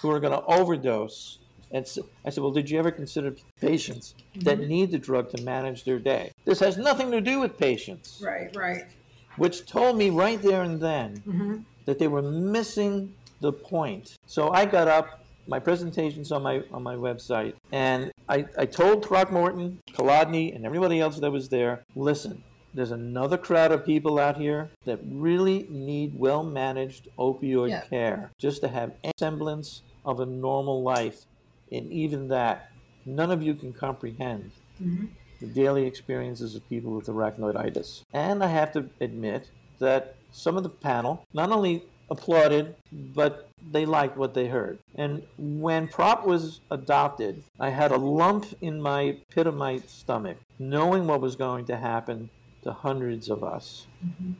[0.03, 1.39] who are going to overdose
[1.75, 4.69] and so I said, Well, did you ever consider patients that mm-hmm.
[4.69, 6.31] need the drug to manage their day?
[6.45, 8.23] This has nothing to do with patients.
[8.25, 8.85] Right, right.
[9.37, 11.57] Which told me right there and then mm-hmm.
[11.87, 14.17] that they were missing the point.
[14.27, 19.05] So I got up, my presentation's on my on my website, and I, I told
[19.05, 24.37] Throckmorton, Kolodny, and everybody else that was there, listen, there's another crowd of people out
[24.37, 27.81] here that really need well managed opioid yeah.
[27.83, 31.27] care just to have a semblance of a normal life
[31.75, 32.71] and even that,
[33.05, 34.51] none of you can comprehend
[34.83, 35.07] mm-hmm.
[35.41, 38.03] the daily experiences of people with arachnoiditis.
[38.13, 43.87] And I have to admit that some of the panel not only applauded, but they
[43.87, 44.79] liked what they heard.
[44.95, 50.37] And when Prop was adopted, I had a lump in my pit of my stomach,
[50.59, 52.31] knowing what was going to happen
[52.63, 53.87] to hundreds of us.
[54.05, 54.33] Mm-hmm.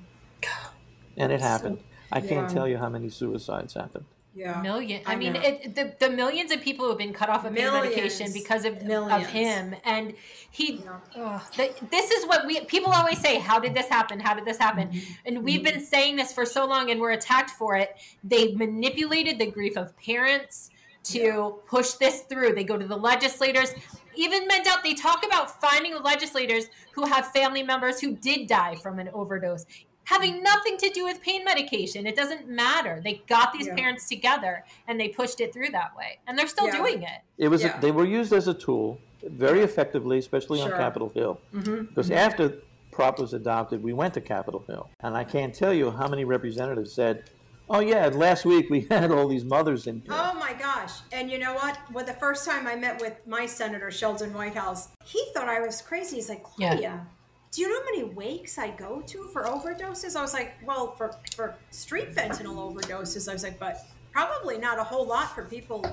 [1.17, 1.79] And it happened.
[1.79, 4.05] So, I can't tell you how many suicides happened.
[4.35, 4.61] Yeah.
[4.63, 5.01] Million.
[5.07, 7.53] I, I mean, it, the, the millions of people who have been cut off of
[7.53, 9.77] medication because of, of him.
[9.85, 10.15] And
[10.51, 10.83] he,
[11.15, 11.41] yeah.
[11.57, 14.19] the, this is what we, people always say, how did this happen?
[14.19, 14.89] How did this happen?
[14.89, 15.13] Mm-hmm.
[15.27, 15.77] And we've mm-hmm.
[15.77, 17.97] been saying this for so long and we're attacked for it.
[18.25, 20.71] They manipulated the grief of parents
[21.05, 21.51] to yeah.
[21.67, 22.55] push this through.
[22.55, 23.73] They go to the legislators.
[24.17, 28.99] Even Mendel, they talk about finding legislators who have family members who did die from
[28.99, 29.67] an overdose
[30.05, 32.07] having nothing to do with pain medication.
[32.07, 33.01] It doesn't matter.
[33.03, 33.75] They got these yeah.
[33.75, 36.77] parents together and they pushed it through that way, and they're still yeah.
[36.77, 37.21] doing it.
[37.39, 37.79] It was yeah.
[37.79, 40.73] a, they were used as a tool very effectively, especially sure.
[40.73, 41.85] on Capitol Hill, mm-hmm.
[41.85, 42.19] because mm-hmm.
[42.19, 42.59] after
[42.93, 46.25] Prop was adopted, we went to Capitol Hill, and I can't tell you how many
[46.25, 47.25] representatives said.
[47.69, 50.01] Oh yeah, last week we had all these mothers in.
[50.03, 50.11] Here.
[50.13, 50.93] Oh my gosh!
[51.13, 51.79] And you know what?
[51.93, 55.81] Well, the first time I met with my senator Sheldon Whitehouse, he thought I was
[55.81, 56.17] crazy.
[56.17, 57.07] He's like, Claudia,
[57.55, 60.17] do you know how many wakes I go to for overdoses?
[60.17, 64.81] I was like, well, for, for street fentanyl overdoses, I was like, but probably not
[64.81, 65.87] a whole lot for people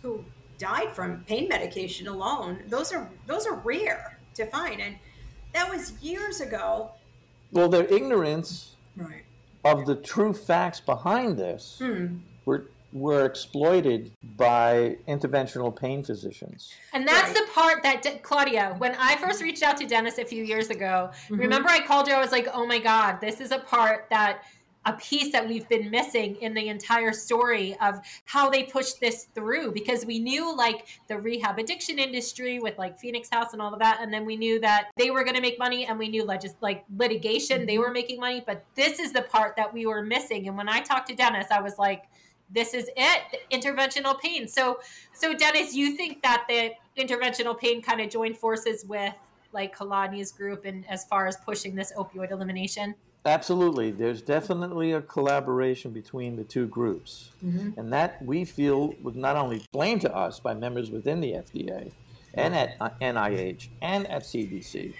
[0.00, 0.24] who
[0.58, 2.60] died from pain medication alone.
[2.68, 4.94] Those are those are rare to find, and
[5.54, 6.92] that was years ago.
[7.50, 9.24] Well, their ignorance Right.
[9.64, 12.18] of the true facts behind this Hmm.
[12.44, 16.72] were were exploited by interventional pain physicians.
[16.92, 17.46] And that's Right.
[17.46, 20.70] the part that De- Claudia, when I first reached out to Dennis a few years
[20.70, 21.36] ago, Mm-hmm.
[21.36, 22.14] remember I called you.
[22.14, 24.42] I was like, "Oh my god, this is a part that."
[24.86, 29.24] A piece that we've been missing in the entire story of how they pushed this
[29.34, 33.74] through because we knew like the rehab addiction industry with like Phoenix House and all
[33.74, 36.08] of that, and then we knew that they were going to make money, and we
[36.08, 39.84] knew legis- like litigation they were making money, but this is the part that we
[39.84, 40.46] were missing.
[40.48, 42.04] And when I talked to Dennis, I was like,
[42.50, 44.80] "This is it, the interventional pain." So
[45.12, 49.14] so, Dennis, you think that the interventional pain kind of joined forces with
[49.52, 52.94] like Kolodny's group and as far as pushing this opioid elimination?
[53.24, 53.90] Absolutely.
[53.90, 57.30] There's definitely a collaboration between the two groups.
[57.42, 61.92] And that we feel was not only blamed to us by members within the FDA
[62.34, 64.94] and at uh, NIH and at CDC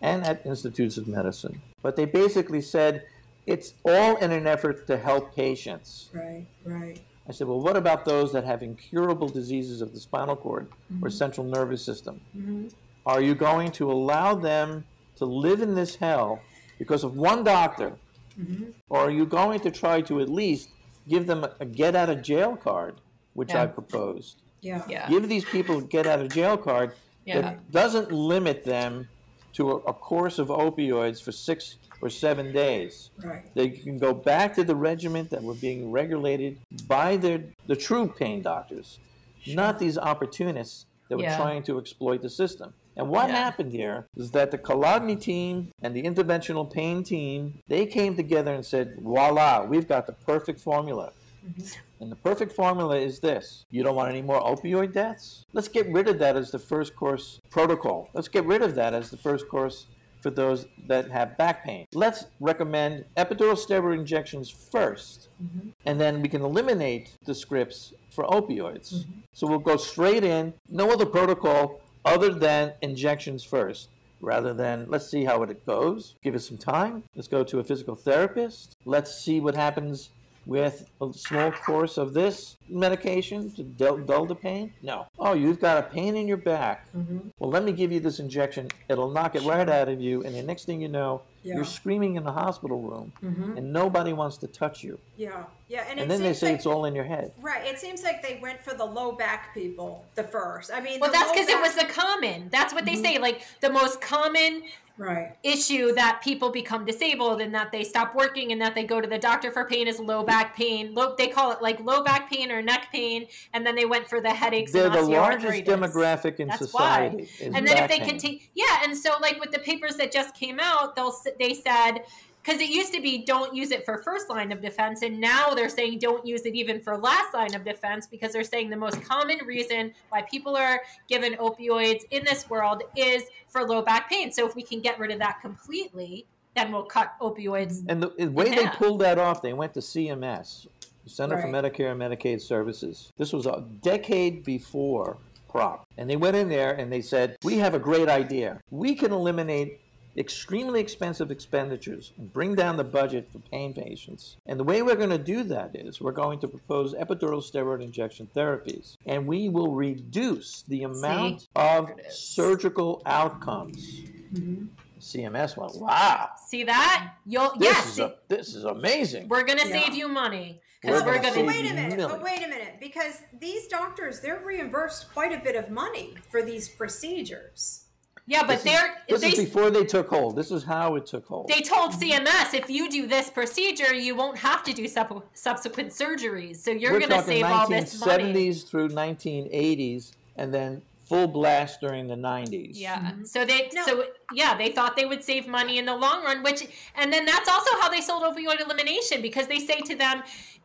[0.00, 3.04] and at Institutes of Medicine, but they basically said
[3.46, 6.10] it's all in an effort to help patients.
[6.12, 6.46] Right.
[6.64, 7.00] Right.
[7.28, 10.68] I said, well, what about those that have incurable diseases of the spinal cord
[11.02, 11.08] or mm-hmm.
[11.08, 12.20] central nervous system?
[12.36, 12.68] Mm-hmm.
[13.06, 14.84] Are you going to allow them
[15.16, 16.40] to live in this hell
[16.78, 17.92] because of one doctor?
[18.38, 18.70] Mm-hmm.
[18.90, 20.68] Or are you going to try to at least
[21.08, 23.00] give them a, a get out of jail card,
[23.34, 23.62] which Yeah.
[23.62, 24.42] I proposed?
[24.60, 24.82] Yeah.
[24.88, 25.08] Yeah.
[25.08, 26.92] Give these people a get out of jail card
[27.24, 27.40] Yeah.
[27.40, 29.08] that doesn't limit them
[29.54, 33.10] to a, a course of opioids for six or seven days.
[33.24, 33.42] Right.
[33.54, 38.12] They can go back to the regiment that were being regulated by their, the true
[38.16, 38.98] pain doctors,
[39.46, 41.38] not these opportunists that were Yeah.
[41.38, 42.74] trying to exploit the system.
[42.96, 43.36] And what Yeah.
[43.36, 48.52] happened here is that the Kolodny team and the interventional pain team, they came together
[48.54, 51.12] and said, voila, we've got the perfect formula.
[51.44, 51.80] Mm-hmm.
[52.00, 53.64] And the perfect formula is this.
[53.70, 55.46] You don't want any more opioid deaths?
[55.54, 58.10] Let's get rid of that as the first course protocol.
[58.12, 59.86] Let's get rid of that as the first course
[60.24, 61.86] for those that have back pain.
[61.92, 65.68] Let's recommend epidural steroid injections 1st mm-hmm.
[65.84, 68.94] and then we can eliminate the scripts for opioids.
[68.94, 69.12] Mm-hmm.
[69.34, 73.90] So we'll go straight in, no other protocol other than injections first.
[74.22, 77.02] Rather than let's see how it goes, give it some time.
[77.14, 78.76] Let's go to a physical therapist.
[78.86, 80.08] Let's see what happens
[80.46, 84.72] with a small course of this medication to dull, dull the pain?
[84.82, 85.06] No.
[85.18, 86.86] Oh, you've got a pain in your back.
[86.96, 87.28] Mm-hmm.
[87.38, 88.68] Well, let me give you this injection.
[88.88, 91.56] It'll knock it right out of you, and the next thing you know, Yeah.
[91.56, 93.58] you're screaming in the hospital room, mm-hmm.
[93.58, 94.98] and nobody wants to touch you.
[95.16, 95.44] Yeah.
[95.68, 95.82] Yeah.
[95.88, 97.32] And, And it then they seems say like, it's all in your head.
[97.40, 97.66] right.
[97.66, 100.70] It seems like they went for the low back people the first.
[100.72, 102.48] I mean, Well, that's low because it was the common.
[102.50, 103.04] That's what they mm-hmm.
[103.04, 103.18] say.
[103.18, 104.62] Like the most common
[104.98, 105.36] right.
[105.42, 109.08] issue that people become disabled and that they stop working and that they go to
[109.08, 110.94] the doctor for pain is low back pain.
[110.94, 114.08] Low, they call it like low back pain or neck pain, and then they went
[114.08, 114.72] for the headaches.
[114.72, 115.66] They're and the largest osteoarthritis.
[115.66, 117.16] demographic in That's society.
[117.16, 117.22] why.
[117.22, 118.08] is And then if they pain.
[118.08, 121.54] continue, yeah, and so like with the papers that just came out, they'll s- they
[121.54, 122.04] said
[122.44, 125.54] because it used to be don't use it for first line of defense, and now
[125.54, 128.76] they're saying don't use it even for last line of defense because they're saying the
[128.76, 134.10] most common reason why people are given opioids in this world is for low back
[134.10, 134.30] pain.
[134.30, 137.82] So if we can get rid of that completely, then we'll cut opioids.
[137.88, 140.66] And the, the way they pulled that off, they went to CMS,
[141.04, 143.10] the Center for Medicare and Medicaid Services.
[143.16, 145.16] This was a decade before
[145.48, 145.86] PROP.
[145.96, 148.60] And they went in there and they said, We have a great idea.
[148.70, 149.80] We can eliminate
[150.16, 154.36] extremely expensive expenditures and bring down the budget for pain patients.
[154.46, 157.82] And the way we're going to do that is we're going to propose epidural steroid
[157.82, 158.96] injection therapies.
[159.06, 162.18] And we will reduce the amount of There it is.
[162.18, 164.00] surgical outcomes.
[164.32, 164.66] Mm-hmm.
[165.00, 166.30] CMS went, Wow.
[166.46, 167.14] See that?
[167.26, 167.88] You'll This yes.
[167.92, 169.28] is a, this is amazing.
[169.28, 169.82] we're gonna Yeah.
[169.84, 171.46] save you money We're because we're, gonna gonna.
[171.46, 171.88] wait a minute.
[171.90, 172.12] millions.
[172.12, 176.42] But wait a minute, because these doctors they're reimbursed quite a bit of money for
[176.42, 177.83] these procedures.
[178.26, 180.36] Yeah, but This they're This they is before they took hold.
[180.36, 181.48] This is how it took hold.
[181.48, 185.90] They told CMS if you do this procedure, you won't have to do sub- subsequent
[185.90, 186.56] surgeries.
[186.56, 188.32] So you're going to talking save all this money.
[188.32, 192.70] 1970s through 1980s, and then full blast during the 90s.
[192.72, 192.98] Yeah.
[192.98, 193.24] Mm-hmm.
[193.24, 193.84] So they No.
[193.84, 196.66] so yeah, they thought they would save money in the long run, which
[196.96, 200.22] and then that's also how they sold opioid elimination because they say to them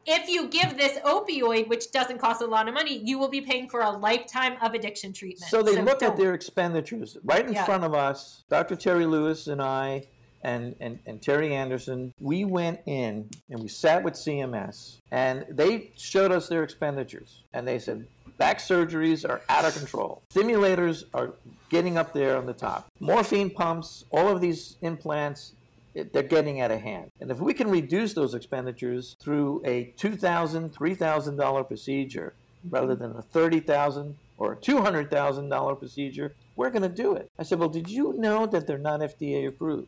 [0.09, 3.41] if you give this opioid, which doesn't cost a lot of money, you will be
[3.41, 5.49] paying for a lifetime of addiction treatment.
[5.51, 6.19] So they looked at don't.
[6.19, 7.63] their expenditures right in Yeah.
[7.65, 8.43] front of us.
[8.49, 8.75] Dr.
[8.75, 10.07] Terry Lewis and I,
[10.41, 15.91] and, and, and Terry Anderson, we went in and we sat with CMS, and they
[15.95, 17.43] showed us their expenditures.
[17.53, 18.07] And they said,
[18.37, 20.23] back surgeries are out of control.
[20.33, 21.33] Stimulators are
[21.69, 22.87] getting up there on the top.
[22.99, 25.53] Morphine pumps, all of these implants,
[25.95, 27.11] it, they're getting out of hand.
[27.19, 32.33] And if we can reduce those expenditures through a $2,000, $3,000 procedure
[32.69, 37.29] rather than a 30,000 or a $200,000 procedure, we're going to do it.
[37.39, 39.87] I said, Well, did you know that they're not FDA approved?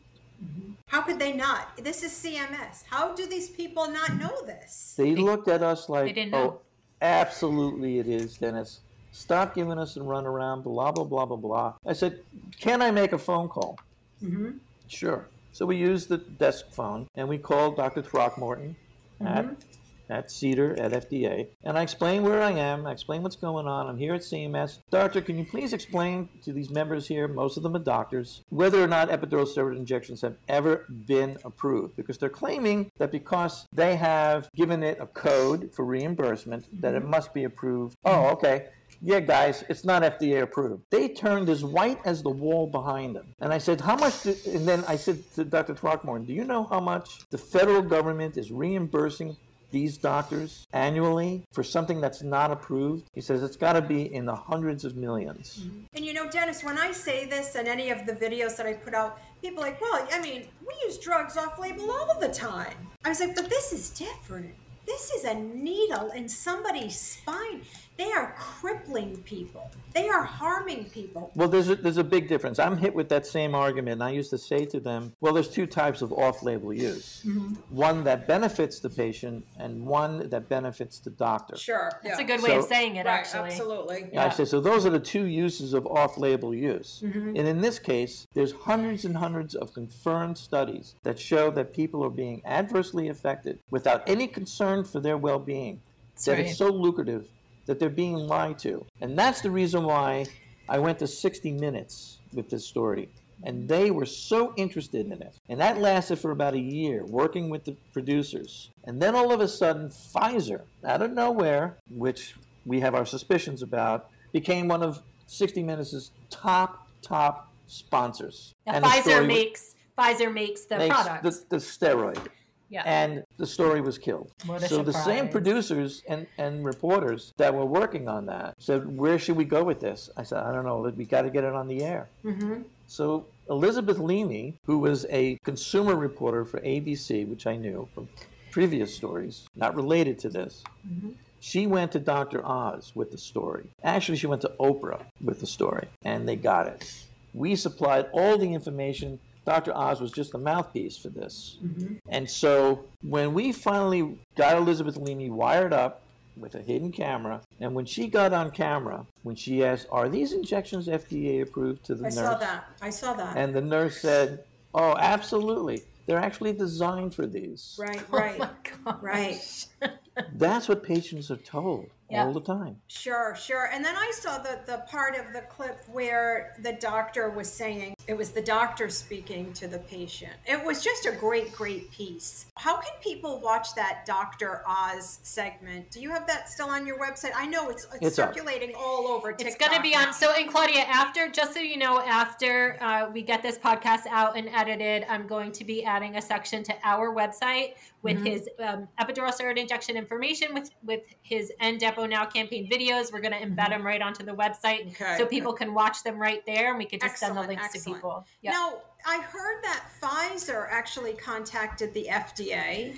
[0.88, 1.76] How could they not?
[1.82, 2.82] This is CMS.
[2.88, 4.94] How do these people not know this?
[4.96, 6.60] They looked at us like, Oh,
[7.00, 8.80] absolutely it is, Dennis.
[9.12, 11.74] Stop giving us a runaround, blah, blah, blah, blah, blah.
[11.86, 12.20] I said,
[12.60, 13.78] Can I make a phone call?
[14.22, 14.52] Mm-hmm.
[14.88, 15.26] Sure.
[15.52, 18.00] So we used the desk phone and we called Dr.
[18.00, 18.74] Throckmorton
[19.20, 20.12] at, mm-hmm.
[20.12, 21.48] at CDER at FDA.
[21.62, 22.86] And I explained where I am.
[22.86, 23.86] I explained what's going on.
[23.86, 24.78] I'm here at CMS.
[24.90, 28.82] Doctor, can you please explain to these members here, most of them are doctors, whether
[28.82, 31.96] or not epidural steroid injections have ever been approved?
[31.96, 37.02] Because they're claiming that because they have given it a code for reimbursement, that it
[37.02, 37.10] mm-hmm.
[37.10, 37.94] must be approved.
[38.06, 38.68] Oh, okay
[39.02, 40.84] yeah, guys, it's not FDA approved.
[40.90, 43.34] They turned as white as the wall behind them.
[43.40, 44.22] And I said, how much?
[44.22, 45.74] Do, and then I said to Dr.
[45.74, 49.36] Throckmorton, do you know how much the federal government is reimbursing
[49.72, 53.08] these doctors annually for something that's not approved?
[53.12, 55.80] He says it's got to be in the hundreds of 1000000s mm-hmm.
[55.94, 58.74] And you know, Dennis, when I say this and any of the videos that I
[58.74, 62.28] put out, people are like, well, I mean, we use drugs off label all the
[62.28, 62.88] time.
[63.04, 64.54] I was like, but this is different.
[64.86, 67.62] This is a needle in somebody's spine.
[67.98, 69.70] They are crippling people.
[69.94, 71.30] They are harming people.
[71.34, 72.58] Well, there's a, there's a big difference.
[72.58, 73.94] I'm hit with that same argument.
[73.94, 77.22] And I used to say to them, well, there's two types of off label use
[77.26, 77.54] mm-hmm.
[77.68, 81.56] one that benefits the patient, and one that benefits the doctor.
[81.56, 81.92] Sure.
[82.02, 83.50] It's a good way of saying it, Right, actually.
[83.50, 84.08] absolutely.
[84.12, 84.26] Yeah.
[84.26, 87.02] I say, so those are the two uses of off label use.
[87.04, 87.36] Mm-hmm.
[87.36, 92.02] And in this case, there's hundreds and hundreds of confirmed studies that show that people
[92.04, 95.82] are being adversely affected without any concern for their well being.
[96.26, 96.46] That right.
[96.46, 97.26] it's so lucrative
[97.66, 98.84] that they're being lied to.
[99.00, 100.26] And that's the reason why
[100.68, 103.08] I went to 60 Minutes with this story.
[103.44, 105.34] And they were so interested in it.
[105.48, 108.70] And that lasted for about a year, working with the producers.
[108.84, 112.34] And then all of a sudden, Pfizer, out of nowhere, which
[112.64, 118.54] we have our suspicions about, became one of 60 Minutes' top, top sponsors.
[118.66, 121.22] Now, And Pfizer makes Pfizer makes the makes product.
[121.22, 122.28] the, the steroid
[122.72, 122.82] yeah.
[122.86, 124.30] and the story was killed.
[124.46, 128.96] What a so the same producers and, and reporters that were working on that said,
[128.96, 130.78] "Where should we go with this?" I said, "I don't know.
[130.96, 132.62] We got to get it on the air." Mm-hmm.
[132.86, 138.08] So Elizabeth Leamy, who was a consumer reporter for ABC, which I knew from
[138.50, 140.62] previous stories, not related to this.
[140.86, 141.10] Mm-hmm.
[141.40, 142.46] She went to Dr.
[142.46, 143.66] Oz with the story.
[143.82, 146.88] Actually, she went to Oprah with the story, and they got it.
[147.34, 149.18] We supplied all the information.
[149.44, 149.76] Dr.
[149.76, 151.58] Oz was just a mouthpiece for this.
[151.64, 151.94] Mm-hmm.
[152.08, 156.02] And so when we finally got Elizabeth Leamy wired up
[156.36, 160.32] with a hidden camera, and when she got on camera, when she asked, Are these
[160.32, 162.14] injections FDA approved to the I nurse?
[162.14, 162.64] saw that.
[162.80, 163.36] I saw that.
[163.36, 165.82] And the nurse said, Oh, absolutely.
[166.06, 167.76] They're actually designed for these.
[167.80, 168.48] right, Oh right, my
[168.84, 169.02] God.
[169.02, 169.66] right.
[170.34, 172.24] That's what patients are told Yeah.
[172.24, 172.76] all the time.
[172.88, 173.68] Sure, sure.
[173.72, 177.94] And then I saw the, the part of the clip where the doctor was saying
[178.08, 180.32] it was the doctor speaking to the patient.
[180.46, 182.46] It was just a great, great piece.
[182.56, 184.62] How can people watch that Dr.
[184.66, 185.90] Oz segment?
[185.90, 187.30] Do you have that still on your website?
[187.36, 188.34] I know it's, it's, It's up.
[188.34, 189.46] circulating all over TikTok.
[189.46, 190.12] It's going to be on.
[190.12, 194.36] So, and Claudia, after, just so you know, after uh, we get this podcast out
[194.36, 198.24] and edited, I'm going to be adding a section to our website with Mm-hmm.
[198.26, 203.12] his um, epidural steroid injection information, with with his End Depo Now campaign videos.
[203.12, 205.02] We're going to embed them right onto the website, Mm-hmm.
[205.04, 207.60] Okay, so people can watch them right there, and we can just send the Excellent,
[207.60, 208.24] links to excellent.
[208.24, 208.26] people.
[208.42, 208.50] Yeah.
[208.52, 212.96] Now, I heard that Pfizer actually contacted the FDA,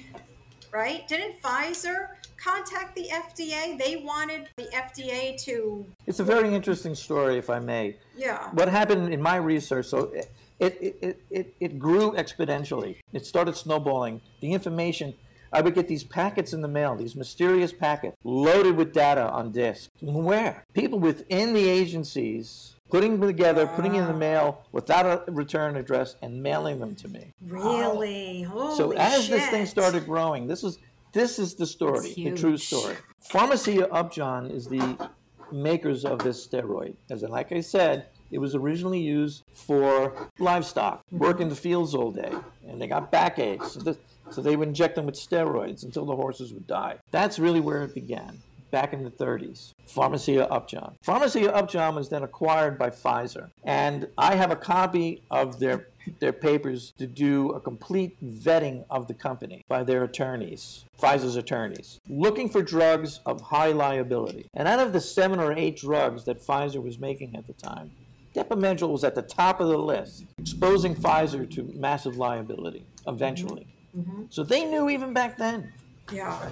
[0.73, 1.07] right?
[1.09, 3.79] Didn't Pfizer contact the FDA?
[3.79, 7.97] They wanted the FDA to, It's a very interesting story, if I may.
[8.17, 8.51] yeah.
[8.53, 12.97] What happened in my research, so it, it, it, it, it grew exponentially.
[13.13, 14.21] It started snowballing.
[14.41, 15.15] The information,
[15.53, 19.53] I would get these packets in the mail, these mysterious packets loaded with data on
[19.53, 19.89] disk.
[20.01, 20.65] Where?
[20.75, 25.77] People within the agencies putting them together, putting it in the mail without a return
[25.77, 27.35] address, and mailing them to me.
[27.41, 28.43] Really?
[28.43, 30.79] Holy So as this thing started growing, this is
[31.13, 32.97] this is the story, the true story.
[33.21, 35.11] Pharmacia Upjohn is the
[35.53, 36.97] makers of this steroid.
[37.11, 42.11] As like I said, it was originally used for livestock, work in the fields all
[42.11, 42.33] day,
[42.69, 43.73] and they got backaches.
[43.73, 43.97] So, this,
[44.31, 46.99] so they would inject them with steroids until the horses would die.
[47.13, 48.43] That's really where it began.
[48.75, 50.97] Back in the 30s, Pharmacia Upjohn.
[51.05, 55.87] Pharmacia Upjohn was then acquired by Pfizer, and I have a copy of their
[56.19, 62.01] their papers to do a complete vetting of the company by their attorneys, Pfizer's attorneys,
[62.09, 64.45] looking for drugs of high liability.
[64.55, 67.93] And out of the seven or eight drugs that Pfizer was making at the time,
[68.35, 73.69] Depo-Medrol was at the top of the list, exposing Pfizer to massive liability eventually.
[73.97, 74.25] Mm-hmm.
[74.31, 75.73] So they knew even back then
[76.13, 76.51] Yeah.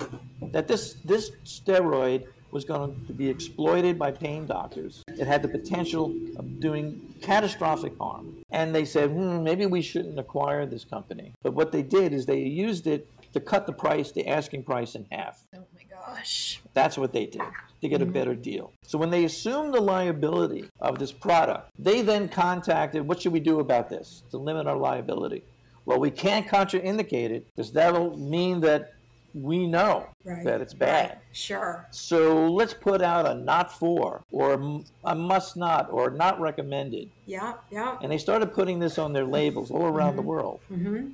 [0.53, 5.03] that this this steroid was going to be exploited by pain doctors.
[5.09, 8.45] It had the potential of doing catastrophic harm.
[8.51, 11.33] And they said, hmm, maybe we shouldn't acquire this company.
[11.43, 14.95] But what they did is they used it to cut the price, the asking price
[14.95, 15.43] in half.
[15.57, 16.61] Oh my gosh.
[16.75, 17.41] That's what they did
[17.81, 18.73] to get a better deal.
[18.83, 23.41] So when they assumed the liability of this product, they then contacted, what should we
[23.41, 25.43] do about this to limit our liability?
[25.87, 28.93] Well, we can't contraindicate it because that'll mean that
[29.35, 30.45] we know Right.
[30.45, 31.11] that it's bad.
[31.11, 31.19] Right.
[31.33, 31.87] Sure.
[31.91, 37.11] So let's put out a not for or a must not or not recommended.
[37.27, 37.55] Yeah.
[37.71, 37.99] Yeah.
[38.03, 40.29] And they started putting this on their labels all around the mm-hmm.
[40.29, 40.61] world.
[40.71, 41.09] Mm-hmm.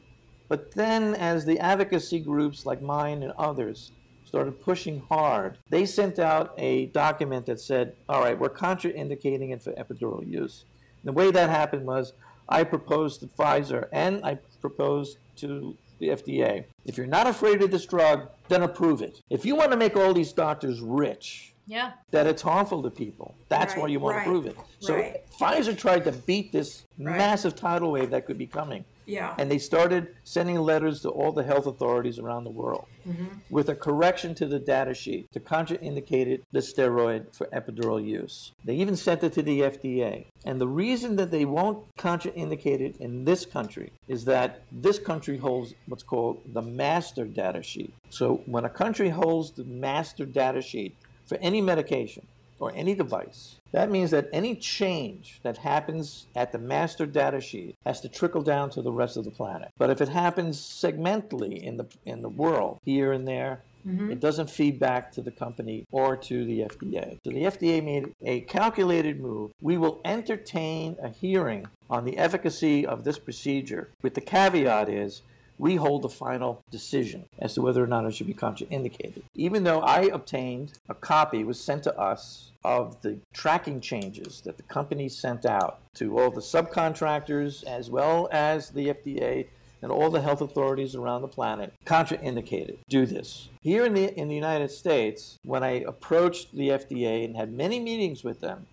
[0.48, 3.92] But then, as the advocacy groups like mine and others
[4.24, 9.62] started pushing hard, they sent out a document that said, all right, we're contraindicating it
[9.62, 10.64] for epidural use.
[11.04, 12.12] the way that happened was
[12.48, 17.70] I proposed to Pfizer and I proposed to the FDA if you're not afraid of
[17.70, 19.20] this drug, then approve it.
[19.28, 21.92] If you want to make all these doctors rich, Yeah.
[22.12, 23.34] that it's harmful to people.
[23.50, 24.56] That's why you want right, to prove it.
[24.80, 25.20] So right.
[25.38, 27.16] Pfizer tried to beat this Right.
[27.18, 28.84] massive tidal wave that could be coming.
[29.08, 29.34] Yeah.
[29.38, 33.38] And they started sending letters to all the health authorities around the world Mm-hmm.
[33.48, 38.52] with a correction to the data sheet to contraindicate the steroid for epidural use.
[38.66, 40.26] They even sent it to the FDA.
[40.44, 45.38] And the reason that they won't contraindicate it in this country is that this country
[45.38, 47.94] holds what's called the master data sheet.
[48.10, 50.94] So when a country holds the master data sheet
[51.24, 52.26] for any medication
[52.60, 57.76] or any device, that means that any change that happens at the master data sheet
[57.84, 59.70] has to trickle down to the rest of the planet.
[59.76, 64.10] But if it happens segmentally in the in the world, here and there, mm-hmm.
[64.10, 67.18] it doesn't feed back to the company or to the FDA.
[67.24, 69.52] So the FDA made a calculated move.
[69.60, 75.22] We will entertain a hearing on the efficacy of this procedure, with the caveat is
[75.58, 79.22] we hold the final decision as to whether or not it should be contraindicated.
[79.34, 84.56] Even though I obtained a copy, was sent to us, of the tracking changes that
[84.56, 89.46] the company sent out to all the subcontractors as well as the FDA
[89.80, 92.78] and all the health authorities around the planet contraindicated.
[92.88, 93.48] Do this.
[93.60, 97.78] Here in the in the United States, when I approached the FDA and had many
[97.78, 98.66] meetings with them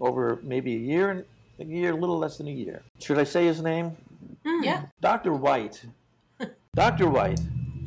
[0.00, 1.26] over maybe a year
[1.58, 2.82] a year, a little less than a year.
[3.00, 3.96] Should I say his name?
[4.46, 4.64] Mm.
[4.64, 4.82] Yeah.
[5.00, 5.32] Dr.
[5.32, 5.86] White,
[6.74, 7.08] Dr.
[7.08, 7.40] White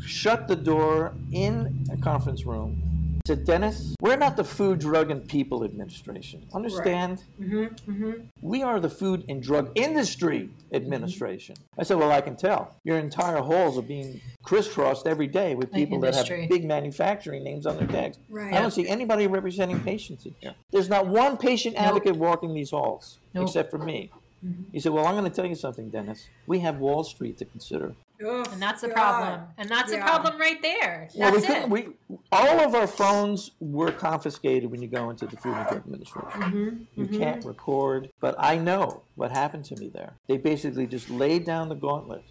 [0.05, 2.83] shut the door in a conference room.
[3.27, 6.47] Said, Dennis, we're not the Food, Drug, and People Administration.
[6.53, 7.25] Understand?
[7.37, 8.11] Mm-hmm, mm-hmm.
[8.39, 11.55] We are the Food and Drug Industry Administration.
[11.55, 11.81] Mm-hmm.
[11.81, 12.79] I said, Well, I can tell.
[12.85, 17.65] Your entire halls are being crisscrossed every day with people that have big manufacturing names
[17.65, 18.17] on their tags.
[18.29, 18.53] Right.
[18.53, 20.55] I don't see anybody representing patients in here.
[20.71, 23.47] There's not one patient advocate walking these halls Nope.
[23.47, 24.09] except for me.
[24.45, 24.63] Mm-hmm.
[24.71, 26.27] He said, Well, I'm going to tell you something, Dennis.
[26.45, 27.95] We have Wall Street to consider.
[28.25, 28.95] Ugh, And that's the God.
[28.95, 29.41] problem.
[29.57, 30.07] And that's the Yeah.
[30.07, 31.07] problem right there.
[31.15, 31.69] Well, we That's couldn't- it.
[32.09, 35.81] we, all of our phones were confiscated when you go into the Food and Drug
[35.85, 36.41] Administration.
[36.41, 37.17] Mm-hmm, you mm-hmm.
[37.19, 40.13] can't record, but I know what happened to me there.
[40.27, 42.23] They basically just laid down the gauntlet.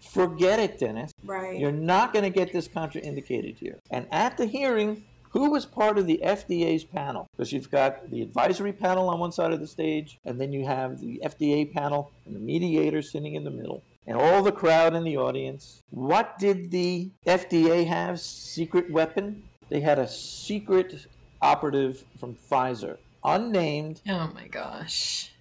[0.00, 1.12] Forget it, Dennis.
[1.24, 1.58] Right.
[1.58, 3.80] You're not going to get this contraindicated here.
[3.90, 5.02] And at the hearing,
[5.32, 7.26] who was part of the FDA's panel?
[7.32, 10.66] Because you've got the advisory panel on one side of the stage, and then you
[10.66, 14.94] have the FDA panel and the mediator sitting in the middle, and all the crowd
[14.94, 15.82] in the audience.
[15.90, 18.20] What did the FDA have?
[18.20, 19.44] Secret weapon?
[19.70, 21.06] They had a secret
[21.40, 24.02] operative from Pfizer, unnamed.
[24.06, 25.32] Oh my gosh.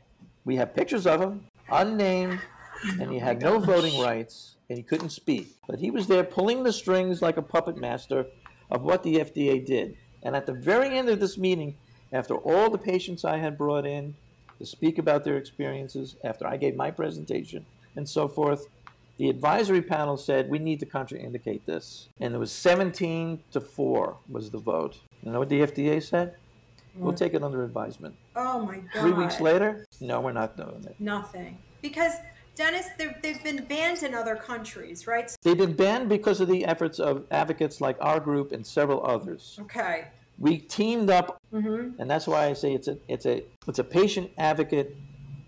[0.45, 2.39] We have pictures of him, unnamed,
[2.99, 5.49] and he oh had no voting rights, and he couldn't speak.
[5.67, 8.25] But he was there pulling the strings like a puppet master
[8.71, 9.97] of what the FDA did.
[10.23, 11.75] And at the very end of this meeting,
[12.13, 14.15] after all the patients I had brought in
[14.59, 17.65] to speak about their experiences, after I gave my presentation
[17.95, 18.67] and so forth,
[19.17, 22.07] the advisory panel said we need to contraindicate this.
[22.19, 24.97] And it was 17 to 4 was the vote.
[25.23, 26.35] You know what the FDA said?
[26.95, 28.15] We'll take it under advisement.
[28.35, 29.01] Oh my God.
[29.01, 30.95] Three weeks later, no, we're not doing it.
[30.99, 31.57] Nothing.
[31.81, 32.13] Because
[32.55, 35.31] Dennis, they've, they've been banned in other countries, right?
[35.43, 39.57] They've been banned because of the efforts of advocates like our group and several others.
[39.61, 40.07] Okay.
[40.37, 41.99] We teamed up, Mm-hmm.
[42.01, 44.95] and that's why I say it's a it's a it's a patient advocate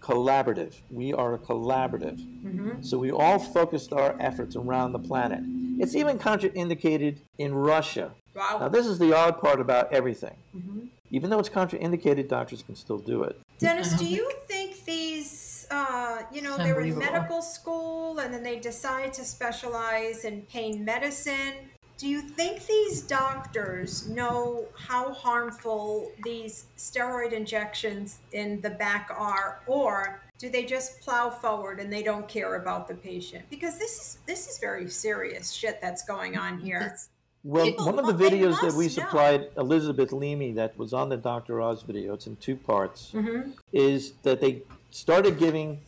[0.02, 0.74] collaborative.
[0.92, 2.82] We are a collaborative, Mm-hmm.
[2.84, 5.40] so we all focused our efforts around the planet.
[5.80, 8.12] It's even contraindicated in Russia.
[8.36, 8.58] Wow.
[8.62, 10.36] Now, this is the odd part about everything.
[10.56, 10.80] Mm-hmm.
[11.12, 13.40] Even though it's contraindicated, doctors can still do it.
[13.60, 18.60] Dennis, do you think these, uh, you know, they're in medical school and then they
[18.60, 21.54] decide to specialize in pain medicine?
[21.98, 29.62] do you think these doctors know how harmful these steroid injections in the back are,
[29.68, 33.46] or do they just plow forward and they don't care about the patient?
[33.50, 36.98] Because this is this is very serious shit that's going on here.
[37.46, 39.04] Well, People one of the videos that we must know.
[39.06, 41.62] supplied Elizabeth Leamy that was on the Dr.
[41.62, 43.52] Oz video, it's in two parts, Mm-hmm.
[43.72, 45.80] is that they started giving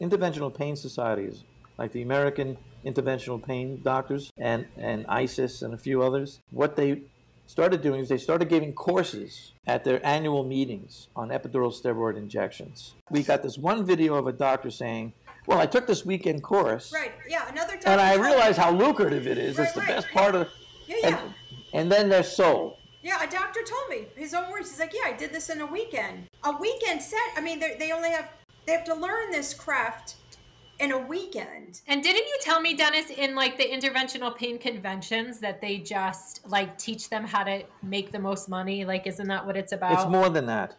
[0.00, 1.44] interventional pain societies,
[1.78, 7.02] like the American Interventional Pain Doctors and, and ISIS and a few others, what they
[7.46, 12.94] started doing is they started giving courses at their annual meetings on epidural steroid injections.
[13.10, 15.12] We got this one video of a doctor saying,
[15.46, 17.12] well, I took this weekend course Right?
[17.28, 17.48] Yeah.
[17.48, 17.88] Another doctor.
[17.88, 19.58] and I realized how lucrative it is.
[19.58, 19.88] Right, it's the right.
[19.88, 20.48] best part of
[20.86, 21.08] Yeah, yeah.
[21.08, 21.34] and,
[21.72, 22.76] and then they're sold.
[23.02, 24.68] Yeah, a doctor told me his own words.
[24.70, 26.26] He's like, "Yeah, I did this in a weekend.
[26.42, 27.20] A weekend set.
[27.36, 28.28] I mean, they they only have
[28.66, 30.16] they have to learn this craft
[30.78, 31.80] in a weekend.
[31.86, 36.46] And didn't you tell me, Dennis, in like the interventional pain conventions that they just
[36.46, 38.84] like teach them how to make the most money?
[38.84, 39.92] Like, isn't that what it's about?
[39.92, 40.76] It's more than that.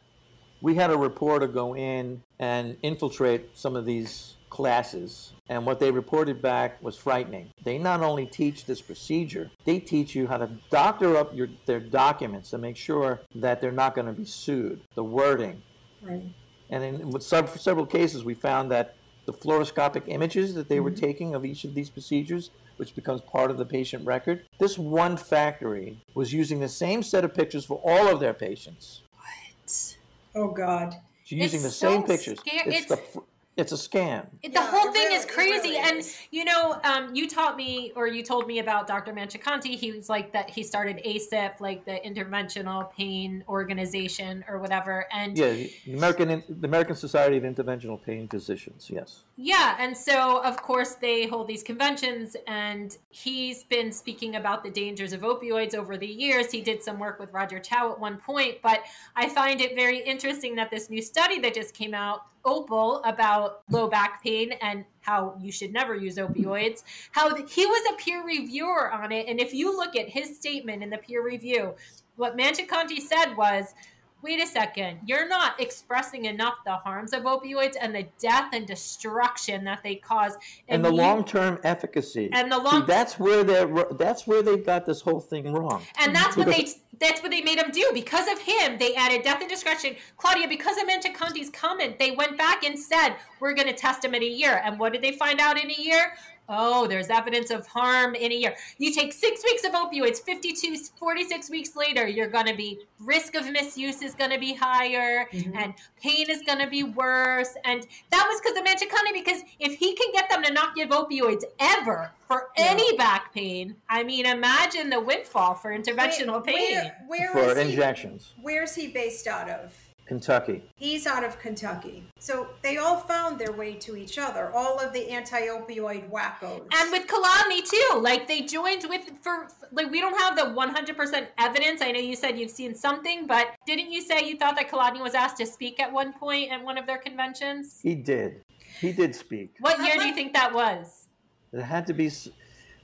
[0.61, 5.91] We had a reporter go in and infiltrate some of these classes, and what they
[5.91, 7.51] reported back was frightening.
[7.63, 11.79] They not only teach this procedure, they teach you how to doctor up your their
[11.79, 14.81] documents to make sure that they're not going to be sued.
[14.95, 15.61] The wording,
[16.01, 16.23] Right.
[16.69, 18.95] And in several cases, we found that
[19.25, 21.05] the fluoroscopic images that they were mm-hmm.
[21.05, 25.17] taking of each of these procedures, which becomes part of the patient record, this one
[25.17, 29.03] factory was using the same set of pictures for all of their patients.
[29.15, 29.97] What?
[30.35, 30.95] Oh God.
[31.25, 32.39] She's using It's the same pictures.
[32.39, 33.21] scar- it's, it's- the,
[33.57, 34.27] it's a scam.
[34.43, 36.15] It- Yeah, the whole thing really- is crazy really and is.
[36.31, 40.07] you know um, you taught me or you told me about dr Manchikanti he was
[40.09, 45.93] like that he started ASIPP like the interventional pain organization or whatever and Yeah, the
[45.93, 48.89] American the American Society of Interventional Pain Physicians.
[48.89, 49.23] Yes.
[49.35, 54.69] Yeah, and so of course they hold these conventions, and he's been speaking about the
[54.71, 56.51] dangers of opioids over the years.
[56.51, 58.83] He did some work with Roger Chou at one point, but
[59.15, 63.61] I find it very interesting that this new study that just came out, Opal, about
[63.69, 67.97] low back pain and how you should never use opioids, how th- he was a
[68.01, 71.75] peer reviewer on it, and if you look at his statement in the peer review,
[72.15, 73.75] what Manchikanti said was
[74.21, 78.65] wait a second, you're not expressing enough the harms of opioids and the death and
[78.65, 80.35] destruction that they cause.
[80.67, 82.29] And, the you- long term efficacy.
[82.33, 85.83] And the See, long- that's where they're that's where they got this whole thing wrong.
[85.99, 86.67] and that's what they
[86.99, 87.91] that's what they made him do.
[87.93, 89.95] Because of him, they added death and destruction.
[90.17, 94.23] Claudia, because of Manchikanti's comment, they went back and said, We're gonna test him in
[94.23, 94.61] a year.
[94.65, 96.13] And what did they find out in a year?
[96.49, 98.55] Oh, there's evidence of harm in a year.
[98.77, 103.35] You take six weeks of opioids, 52, 46 weeks later, you're going to be, risk
[103.35, 105.57] of misuse is going to be higher, mm-hmm.
[105.57, 107.55] and pain is going to be worse.
[107.65, 110.89] And that was because of Manchikanti, because if he can get them to not give
[110.89, 116.91] opioids ever for any back pain, I mean, imagine the windfall for interventional Where- pain.
[117.07, 117.71] Where, for where is he?
[117.71, 118.33] injections.
[118.41, 119.73] Where's he based out of?
[120.07, 120.63] Kentucky.
[120.77, 122.05] He's out of Kentucky.
[122.19, 124.51] So they all found their way to each other.
[124.53, 126.65] All of the anti-opioid wackos.
[126.73, 131.27] And with Kolodny too, like they joined with for like we don't have the 100%
[131.37, 131.81] evidence.
[131.81, 135.01] I know you said you've seen something, but didn't you say you thought that Kolodny
[135.01, 137.79] was asked to speak at one point at one of their conventions?
[137.83, 138.41] He did.
[138.79, 139.55] He did speak.
[139.59, 141.07] What year do you think that was?
[141.51, 142.11] It had to be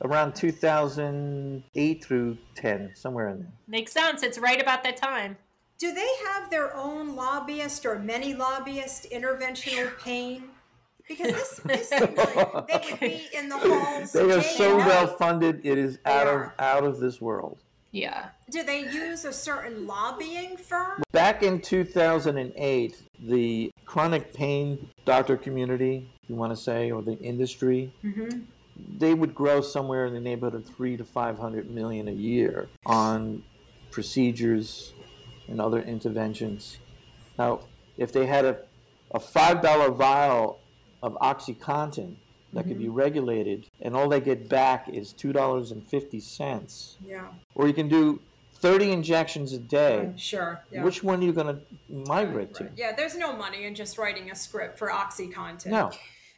[0.01, 3.51] around 2008 through 10, somewhere in there.
[3.67, 4.23] Makes sense.
[4.23, 5.37] It's right about that time.
[5.83, 10.45] Do they have their own lobbyist or many lobbyist interventional pain?
[11.09, 14.13] Because this, this seems like they would be in the halls.
[14.13, 14.87] They are so and night.
[14.87, 15.59] well funded.
[15.65, 17.57] It is out of out of this world.
[17.91, 18.29] Yeah.
[18.49, 21.03] Do they use a certain lobbying firm?
[21.11, 27.19] Back in 2008, the chronic pain doctor community, if you want to say, or the
[27.19, 28.39] industry, mm-hmm.
[28.99, 33.43] they would grow somewhere in the neighborhood of three to 500 million a year on
[33.91, 34.92] procedures
[35.47, 36.77] and other interventions.
[37.37, 37.61] Now,
[37.97, 38.57] if they had a,
[39.11, 40.59] a $5 vial
[41.01, 42.15] of OxyContin
[42.53, 42.93] that could be mm-hmm.
[42.93, 48.21] regulated, and all they get back is $2.50, Yeah, or you can do
[48.63, 50.13] 30 injections a day.
[50.15, 50.61] sure.
[50.71, 50.83] Yeah.
[50.83, 52.69] Which one are you going to migrate to?
[52.75, 55.65] Yeah, there's no money in just writing a script for OxyContin.
[55.65, 55.91] No.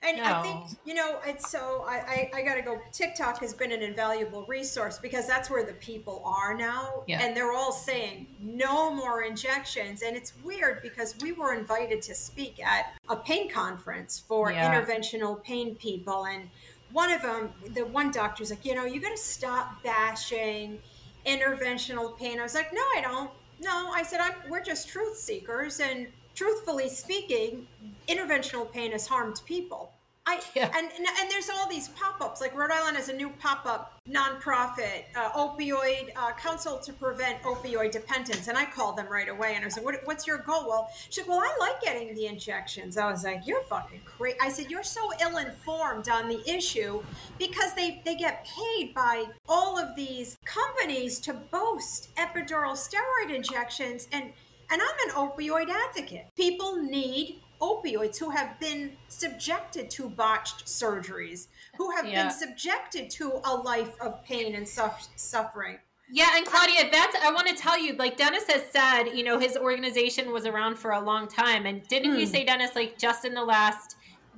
[0.08, 2.80] And I think, you know, it's so, I, I, I got to go.
[2.91, 7.03] TikTok has been an invaluable resource because that's where the people are now.
[7.08, 7.22] Yeah.
[7.22, 10.01] And they're all saying no more injections.
[10.03, 14.72] And it's weird because we were invited to speak at a pain conference for Yeah.
[14.72, 16.26] interventional pain people.
[16.26, 16.49] And
[16.91, 20.80] one of them, the one doctor's like, you know, you got to stop bashing
[21.26, 22.39] interventional pain.
[22.39, 23.30] I was like, no, I don't.
[23.62, 25.80] No, I said, I'm, we're just truth seekers.
[25.80, 27.68] And truthfully speaking,
[28.08, 29.91] interventional pain has harmed people.
[30.28, 30.71] I Yeah.
[30.76, 32.41] and, and there's all these pop-ups.
[32.41, 37.91] Like Rhode Island has a new pop-up nonprofit uh, opioid uh, council to prevent opioid
[37.91, 40.89] dependence, and I called them right away and I said, what, "What's your goal?" Well,
[41.09, 44.49] she said, "Well, I like getting the injections." I was like, "You're fucking crazy." I
[44.49, 47.03] said, "You're so ill-informed on the issue
[47.38, 54.07] because they they get paid by all of these companies to boast epidural steroid injections
[54.11, 54.34] and."
[54.67, 56.26] And I'm an opioid advocate.
[56.36, 61.47] People need opioids who have been subjected to botched surgeries,
[61.78, 62.24] who have Yeah.
[62.24, 65.80] been subjected to a life of pain and suff- suffering.
[66.12, 69.39] Yeah, and Claudia, that's I want to tell you, like Dennis has said, you know,
[69.39, 72.20] his organization was around for a long time, and didn't Hmm.
[72.20, 73.95] you say, Dennis, like just in the last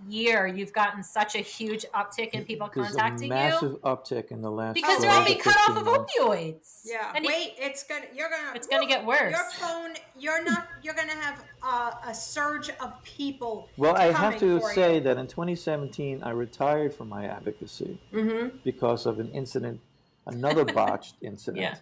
[0.07, 4.31] year, you've gotten such a huge uptick in people There's a contacting massive you uptick
[4.31, 6.13] in the last because they're 12 all to being cut off 15 of months.
[6.19, 6.81] opioids.
[6.85, 7.11] Yeah.
[7.15, 8.05] and he- Wait, it's gonna.
[8.15, 8.51] You're gonna.
[8.55, 9.31] It's gonna get worse.
[9.31, 9.91] Your phone.
[10.17, 10.67] You're not.
[10.83, 13.69] You're gonna have a, a surge of people.
[13.77, 15.01] Well, I have to say you.
[15.01, 18.57] that in 2017, I retired from my advocacy Mm-hmm.
[18.63, 19.79] because of an incident,
[20.25, 21.61] another botched incident.
[21.61, 21.75] Yeah.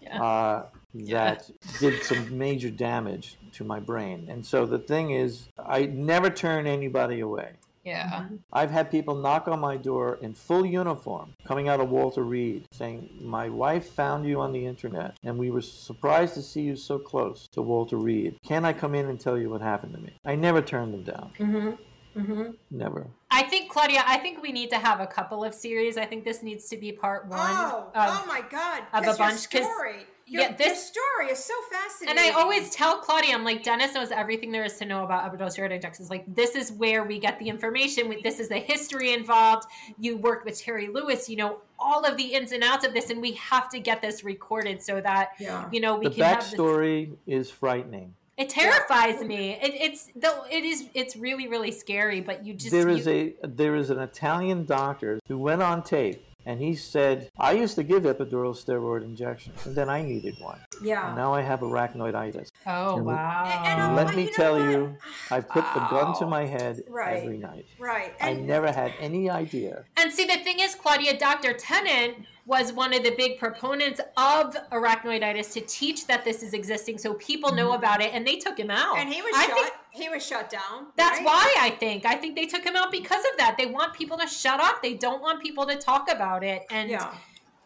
[0.00, 0.22] Yeah.
[0.22, 0.66] uh,
[1.06, 4.26] that did some major damage to my brain.
[4.28, 7.52] And so the thing is, I never turn anybody away.
[7.84, 8.26] Yeah.
[8.52, 12.66] I've had people knock on my door in full uniform coming out of Walter Reed
[12.70, 16.76] saying, My wife found you on the internet and we were surprised to see you
[16.76, 18.38] so close to Walter Reed.
[18.46, 20.12] Can I come in and tell you what happened to me?
[20.26, 21.30] I never turned them down.
[21.38, 22.20] Mm-hmm.
[22.20, 22.50] Mm-hmm.
[22.70, 23.06] Never.
[23.30, 25.96] I think Claudia, I think we need to have a couple of series.
[25.96, 27.38] I think this needs to be part one.
[27.40, 28.82] Oh, of, oh my God!
[28.92, 30.04] of a bunch bunch, 'cause- story.
[30.28, 32.18] Your, yeah, this- story is so fascinating.
[32.22, 35.24] And I always tell Claudia, I'm like, Dennis knows everything there is to know about
[35.24, 36.10] epidural steroid injections.
[36.10, 38.08] Like, this is where we get the information.
[38.08, 39.64] We- This is the history involved.
[39.98, 41.28] You worked with Terry Lewis.
[41.28, 44.02] You know all of the ins and outs of this, and we have to get
[44.02, 45.68] this recorded so that Yeah.
[45.72, 46.54] you know we The can have this.
[46.54, 48.14] backstory is frightening.
[48.36, 49.52] It terrifies me.
[49.60, 50.84] It, it's though it is.
[50.94, 52.20] It's really really scary.
[52.20, 55.82] But you just There is you- a there is an Italian doctor who went on
[55.82, 60.34] tape and he said, "I used to give epidural steroid injections, and then I needed
[60.40, 60.58] one.
[60.82, 61.08] Yeah.
[61.08, 62.48] And now I have arachnoiditis.
[62.66, 63.44] oh and- wow.
[63.66, 64.70] And I'm- Let um, me you tell what?
[64.70, 64.96] you,
[65.30, 66.28] I put the gun to oh.
[66.36, 67.22] my head Right.
[67.22, 67.66] every night.
[67.78, 68.14] Right.
[68.20, 69.84] I never had any idea.
[69.98, 71.52] And see, the thing is, Claudia, Dr.
[71.52, 76.96] Tennant was one of the big proponents of arachnoiditis to teach that this is existing
[76.96, 77.84] so people know mm-hmm.
[77.84, 78.98] about it, and they took him out.
[78.98, 79.54] and he was I shut.
[79.54, 80.86] think he was shut down.
[80.96, 81.26] that's right?
[81.26, 82.06] why I think.
[82.06, 83.56] I think they took him out because of that.
[83.58, 84.82] They want people to shut up.
[84.82, 86.62] They don't want people to talk about it.
[86.70, 87.12] And Yeah.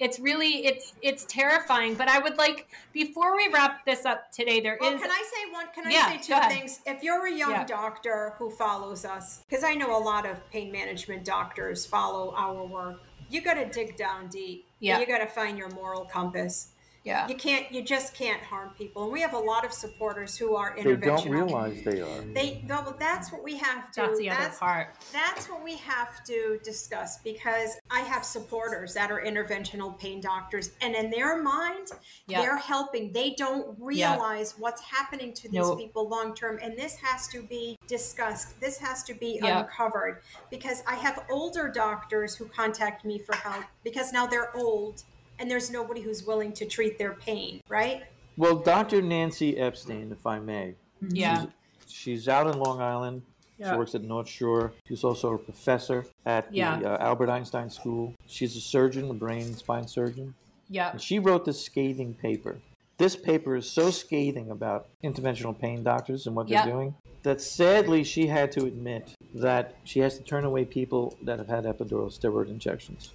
[0.01, 1.95] it's really it's it's terrifying.
[1.95, 5.23] But I would like before we wrap this up today, there is Well, can I
[5.33, 5.67] say one?
[5.75, 6.81] Can I Yeah, say two things?
[6.87, 7.65] If you're a young Yeah.
[7.65, 12.65] doctor who follows us, because I know a lot of pain management doctors follow our
[12.67, 14.67] work, you got to dig down deep.
[14.81, 14.99] Yeah.
[14.99, 16.72] You got to find your moral compass.
[17.05, 17.27] Yeah.
[17.29, 17.71] You can't.
[17.73, 19.05] You just can't harm people.
[19.05, 22.21] And we have a lot of supporters who are They don't realize they are.
[22.21, 22.65] They.
[22.69, 24.03] Well, that's what we have to.
[24.03, 24.95] That's the other part.
[25.13, 30.73] That's what we have to discuss because I have supporters that are interventional pain doctors,
[30.81, 31.89] and in their mind,
[32.27, 32.43] Yeah.
[32.43, 33.13] they're helping.
[33.13, 35.77] They don't realize what's happening to these No.
[35.77, 38.61] people long term, and this has to be discussed.
[38.61, 39.61] This has to be Yeah.
[39.61, 45.03] uncovered because I have older doctors who contact me for help because now they're old
[45.43, 48.05] and there's nobody who's willing to treat their pain, right?
[48.37, 49.03] Well, Dr.
[49.03, 50.77] Nancy Epstein, if I may,
[51.11, 51.47] Yeah.
[51.87, 53.23] she's, she's out in Long Island.
[53.59, 53.73] Yeah.
[53.73, 54.73] She works at North Shore.
[54.87, 56.79] She's also a professor at the Yeah.
[56.81, 58.15] uh, Albert Einstein School.
[58.27, 60.35] She's a surgeon, a brain and spine surgeon.
[60.71, 60.93] Yeah.
[60.93, 62.59] And she wrote this scathing paper.
[62.99, 66.73] This paper is so scathing about interventional pain doctors and what they're Yep.
[66.73, 71.39] doing that sadly she had to admit that she has to turn away people that
[71.41, 73.11] have had epidural steroid injections.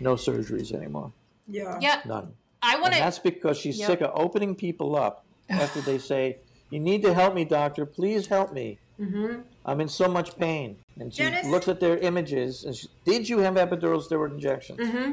[0.00, 1.12] No surgeries anymore.
[1.48, 1.78] Yeah.
[1.80, 2.00] Yeah.
[2.06, 2.32] None.
[2.62, 3.86] I want to that's because she's Yep.
[3.88, 6.38] sick of opening people up after they say,
[6.70, 7.84] You need to help me, doctor.
[7.84, 8.78] Please help me.
[9.00, 9.40] Mm-hmm.
[9.66, 10.76] I'm in so much pain.
[11.00, 11.46] And she Dennis?
[11.48, 14.78] looks at their images and she, Did you have epidural steroid injections?
[14.78, 15.12] Mm-hmm.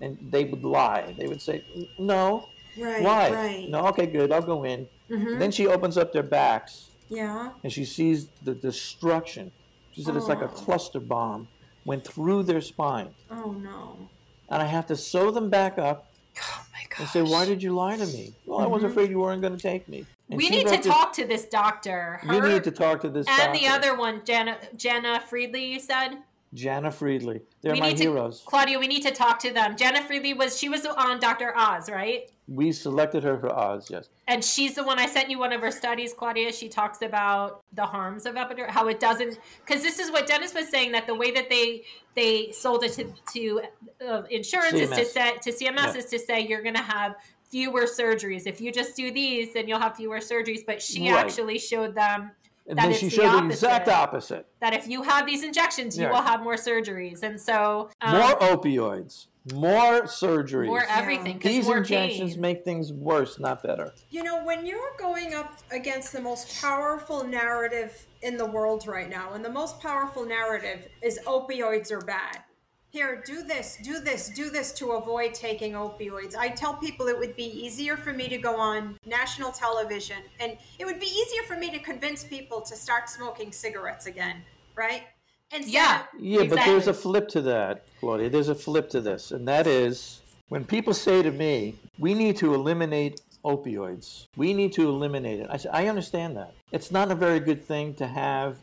[0.00, 1.14] And they would lie.
[1.18, 1.64] They would say,
[1.98, 2.46] No.
[2.78, 3.02] Right.
[3.02, 3.30] Why?
[3.32, 3.66] Right.
[3.68, 4.32] No, okay, good.
[4.32, 4.88] I'll go in.
[5.10, 5.38] Mm-hmm.
[5.38, 7.50] Then she opens up their backs Yeah.
[7.62, 9.52] and she sees the destruction.
[9.92, 10.48] She said it's like a Oh.
[10.48, 11.48] cluster bomb
[11.84, 13.10] went through their spine.
[13.30, 14.08] Oh no.
[14.54, 17.00] And I have to sew them back up Oh my god.
[17.00, 18.34] and say, Why did you lie to me?
[18.46, 18.92] Well, I was mm-hmm.
[18.92, 20.06] afraid you weren't going to take me.
[20.30, 22.20] And we need to this- talk to this doctor.
[22.24, 25.64] You need to talk to this and the other one, Janna Janna Friedly.
[25.66, 26.18] You said
[26.54, 27.42] Janna Friedly.
[27.62, 28.40] They're we my heroes.
[28.40, 28.78] to Claudia.
[28.78, 29.76] We need to talk to them.
[29.76, 31.52] Janna Friedly was she was on Dr.
[31.56, 32.30] Oz, right?
[32.46, 34.08] We selected her for Oz, yes.
[34.28, 36.52] And she's the one I sent you one of her studies, Claudia.
[36.52, 40.52] She talks about the harms of epidural, how it doesn't, because this is what Dennis
[40.54, 41.84] was saying that the way that they
[42.14, 43.62] they sold it to to
[44.06, 45.06] uh, insurance is to CMS.
[45.06, 45.96] say to CMS Yeah.
[45.96, 47.14] is to say you're going to have
[47.50, 50.60] fewer surgeries if you just do these, then you'll have fewer surgeries.
[50.66, 51.24] But she Right.
[51.24, 52.32] actually showed them
[52.66, 53.52] And that then it's she showed the opposite.
[53.66, 54.46] exact opposite.
[54.60, 56.10] that if you have these injections, you Yeah.
[56.12, 60.66] will have more surgeries, and so um, more opioids, more surgeries.
[60.66, 61.38] more everything.
[61.38, 62.40] 'cause These more injections pain.
[62.40, 63.92] make things worse, not better.
[64.10, 69.08] You know, when you're going up against the most powerful narrative in the world right
[69.08, 72.42] now, and the most powerful narrative is opioids are bad.
[72.90, 76.36] Here, do this, do this, do this to avoid taking opioids.
[76.36, 80.56] I tell people it would be easier for me to go on national television, and
[80.78, 84.44] it would be easier for me to convince people to start smoking cigarettes again,
[84.76, 85.08] right?
[85.54, 86.00] Instead Yeah.
[86.00, 88.28] of- Yeah, but there's a flip to that, Claudia.
[88.28, 92.36] There's a flip to this, and that is when people say to me, "We need
[92.38, 94.26] to eliminate opioids.
[94.36, 96.52] We need to eliminate it." I say, "I understand that.
[96.72, 98.56] It's not a very good thing to have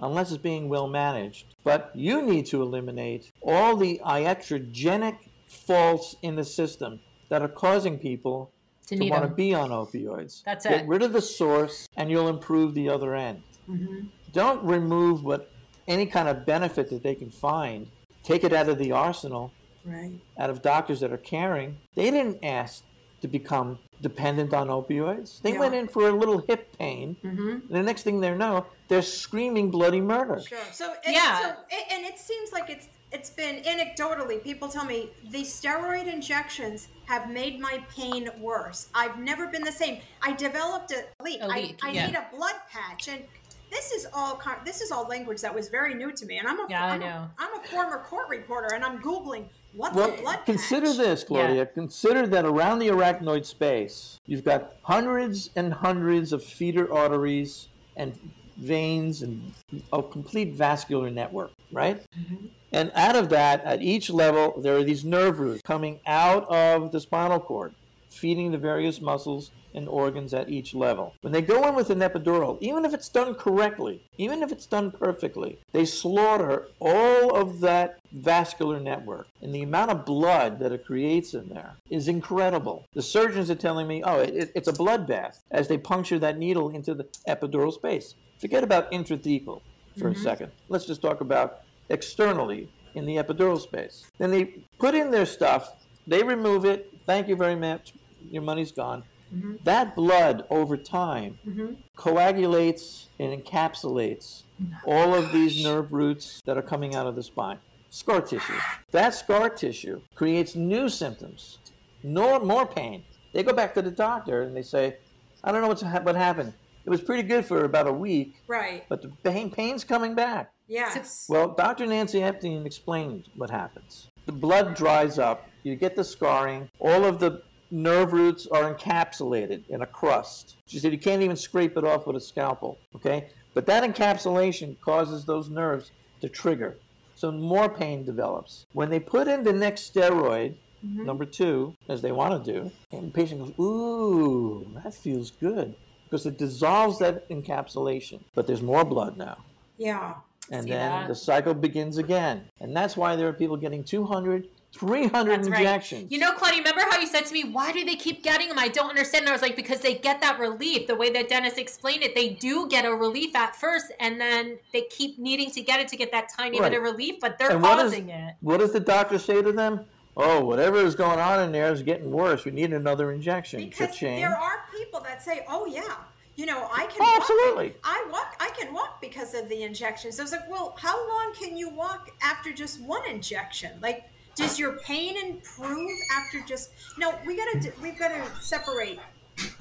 [0.00, 1.44] unless it's being well managed.
[1.64, 7.98] But you need to eliminate all the iatrogenic faults in the system that are causing
[7.98, 8.50] people
[8.86, 10.42] To to need want to be on opioids.
[10.44, 10.86] That's Get it.
[10.88, 13.42] rid of the source, and you'll improve the other end.
[13.68, 14.06] Mm-hmm.
[14.32, 15.50] Don't remove what
[15.88, 17.88] any kind of benefit that they can find.
[18.22, 19.52] Take it out of the arsenal,
[19.84, 20.12] Right.
[20.38, 21.78] out of doctors that are caring.
[21.94, 22.84] They didn't ask
[23.22, 25.40] to become dependent on opioids.
[25.42, 25.60] They Yeah.
[25.60, 27.16] went in for a little hip pain.
[27.24, 27.48] Mm-hmm.
[27.48, 30.40] And the next thing they know, they're screaming bloody murder.
[30.46, 30.58] Sure.
[30.72, 31.40] So and, Yeah.
[31.40, 31.48] So,
[31.90, 34.42] and it seems like it's it's been anecdotally.
[34.44, 38.88] People tell me the steroid injections have made my pain worse.
[38.94, 40.02] I've never been the same.
[40.20, 41.40] I developed a leak.
[41.40, 42.06] A leak, I, I yeah.
[42.06, 43.24] need a blood patch, and
[43.70, 46.38] this is all this is all language that was very new to me.
[46.38, 47.28] And I'm a Yeah, I I'm a- know.
[47.38, 49.44] I'm a former court reporter, and I'm googling
[49.74, 50.96] what's Well, a blood consider patch.
[50.96, 51.66] this, Claudia.
[51.66, 58.18] Consider that around the arachnoid space, you've got hundreds and hundreds of feeder arteries and
[58.56, 59.52] veins and
[59.92, 62.02] a complete vascular network, right?
[62.18, 62.46] Mm-hmm.
[62.72, 66.90] And out of that, at each level, there are these nerve roots coming out of
[66.92, 67.72] the spinal cord,
[68.10, 71.14] feeding the various muscles and organs at each level.
[71.22, 74.66] When they go in with an epidural, even if it's done correctly, even if it's
[74.66, 79.28] done perfectly, they slaughter all of that vascular network.
[79.40, 82.84] And the amount of blood that it creates in there is incredible.
[82.92, 86.38] The surgeons are telling me, oh, it, it- it's a bloodbath as they puncture that
[86.38, 88.14] needle into the epidural space.
[88.38, 89.60] Forget about intrathecal
[89.96, 90.22] for a mm-hmm.
[90.22, 90.52] second.
[90.68, 94.06] Let's just talk about externally in the epidural space.
[94.18, 94.44] Then they
[94.78, 95.76] put in their stuff,
[96.06, 96.92] they remove it.
[97.06, 97.92] Thank you very much.
[98.30, 99.04] Your money's gone.
[99.34, 99.56] Mm-hmm.
[99.64, 101.74] That blood over time mm-hmm.
[101.96, 107.22] coagulates and encapsulates oh all of these nerve roots that are coming out of the
[107.22, 107.58] spine.
[107.90, 108.52] Scar tissue.
[108.90, 111.58] That scar tissue creates new symptoms,
[112.02, 113.04] no more pain.
[113.32, 114.96] They go back to the doctor and they say,
[115.44, 116.52] I don't know what's, ha- what happened.
[116.84, 118.84] It was pretty good for about a week, Right.
[118.88, 120.52] but the pain, pain's coming back.
[120.66, 121.26] Yes.
[121.28, 121.86] Well, Dr.
[121.86, 124.08] Nancy Epstein explained what happens.
[124.26, 129.68] The blood dries up, you get the scarring, all of the nerve roots are encapsulated
[129.68, 130.56] in a crust.
[130.66, 133.28] She said you can't even scrape it off with a scalpel, okay?
[133.54, 135.90] But that encapsulation causes those nerves
[136.20, 136.78] to trigger.
[137.14, 138.66] So more pain develops.
[138.72, 140.54] When they put in the next steroid,
[140.84, 141.04] mm-hmm.
[141.04, 145.74] number two, as they want to do, and the patient goes, ooh, that feels good.
[146.04, 148.20] Because it dissolves that encapsulation.
[148.34, 149.44] But there's more blood now
[149.78, 150.14] yeah.
[150.50, 151.08] and then that?
[151.08, 152.44] the cycle begins again.
[152.60, 155.60] And that's why there are people getting 200, 300 That's right.
[155.60, 156.12] injections.
[156.12, 158.58] You know, Claudia, remember how you said to me, why do they keep getting them?
[158.58, 159.22] I don't understand.
[159.22, 160.86] And I was like, because they get that relief.
[160.86, 164.58] The way that Dennis explained it, they do get a relief at first, and then
[164.72, 166.70] they keep needing to get it to get that tiny Right.
[166.70, 168.34] bit of relief, but they're and causing it.
[168.40, 169.86] what does the doctor say to them?
[170.16, 172.44] Oh, whatever is going on in there is getting worse.
[172.44, 173.60] We need another injection.
[173.60, 174.16] Because Cha-ching.
[174.16, 175.94] there are people that say, "Oh yeah,
[176.34, 177.74] you know, I can." Oh, walk- absolutely.
[177.84, 178.34] I walk.
[178.40, 180.18] I can walk because of the injections.
[180.18, 183.78] I was like, well, how long can you walk after just one injection?
[183.80, 186.70] Like, does your pain improve after just?
[186.96, 187.60] No, we gotta.
[187.60, 188.98] d- We've got to separate.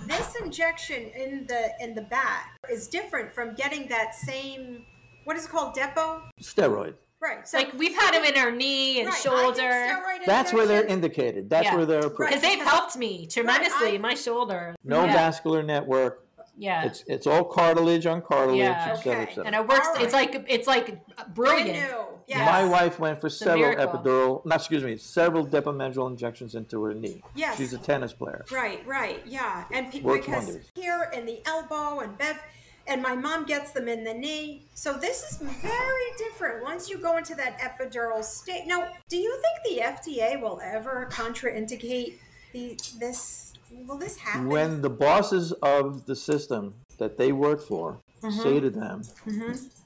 [0.07, 4.85] This injection in the in the back is different from getting that same.
[5.25, 5.73] What is it called?
[5.75, 6.23] Depot.
[6.41, 6.95] Steroid.
[7.19, 7.47] Right.
[7.47, 9.23] So Like, we've had them in our knee and right, I get
[9.57, 10.21] shoulder.
[10.25, 11.49] That's where they're indicated.
[11.49, 11.75] That's Yeah.
[11.75, 12.29] where they're approved.
[12.31, 14.75] Because they've helped me tremendously, I- my shoulder.
[14.83, 15.13] No yeah.
[15.13, 16.23] vascular network.
[16.59, 16.83] Yeah.
[16.85, 18.87] It's it's all cartilage on cartilage, Yeah.
[18.91, 19.29] et cetera, et Okay.
[19.35, 19.45] cetera.
[19.45, 19.87] and it works.
[19.89, 20.87] All It's like it's like
[21.33, 21.91] Brand brilliant.
[22.27, 22.39] Yes.
[22.45, 27.23] My wife went for several epidural, not excuse me, several depomedrol injections into her knee.
[27.35, 27.57] Yes.
[27.57, 28.43] She's a tennis player.
[28.51, 30.65] Right, right, yeah, and pe- Works because wonders.
[30.75, 32.37] here in the elbow and Bev,
[32.85, 34.63] and my mom gets them in the knee.
[34.73, 38.63] So this is very different once you go into that epidural state.
[38.67, 42.15] Now, do you think the FDA will ever contraindicate
[42.51, 43.53] the this?
[43.85, 44.47] Will this happen?
[44.49, 48.41] when the bosses of the system that they work for Mm-hmm.
[48.41, 49.03] say to them,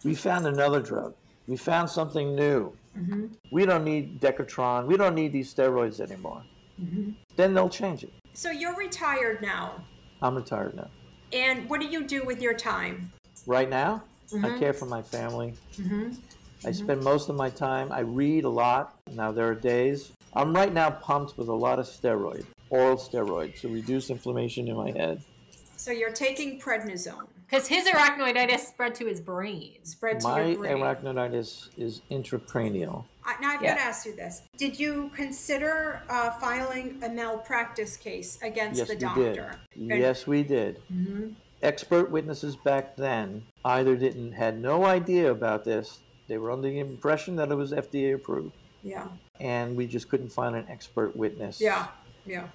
[0.05, 1.15] "We found another drug.
[1.51, 2.71] We found something new.
[3.51, 4.85] We don't need Decadron.
[4.85, 6.41] We don't need these steroids anymore."
[6.81, 7.11] Mm-hmm.
[7.35, 8.13] Then they'll change it.
[8.33, 9.83] so you're retired now,
[10.21, 10.89] I'm retired now.
[11.33, 13.11] and what do you do with your time?
[13.45, 14.45] Right now, Mm-hmm.
[14.45, 15.53] I care for my family.
[16.65, 18.95] I spend most of my time, I read a lot.
[19.13, 20.13] Now, there are days.
[20.33, 24.77] I'm right now pumped with a lot of steroid, oral steroids, to reduce inflammation in
[24.77, 25.21] my head.
[25.75, 29.73] So you're taking prednisone, Because his arachnoiditis spread to his brain.
[29.83, 30.77] spread to My your brain.
[30.77, 33.03] arachnoiditis is intracranial.
[33.25, 33.71] I, now I've Yeah.
[33.75, 38.87] got to ask you this: Did you consider uh, filing a malpractice case against Yes,
[38.87, 39.59] the we doctor?
[39.73, 39.91] did.
[39.91, 40.81] And- Yes, we did.
[41.61, 45.99] Expert witnesses back then either didn't had no idea about this.
[46.27, 49.09] They were under the impression that it was FDA approved, Yeah.
[49.41, 51.59] and we just couldn't find an expert witness.
[51.59, 51.87] Yeah.
[52.25, 52.47] Yeah.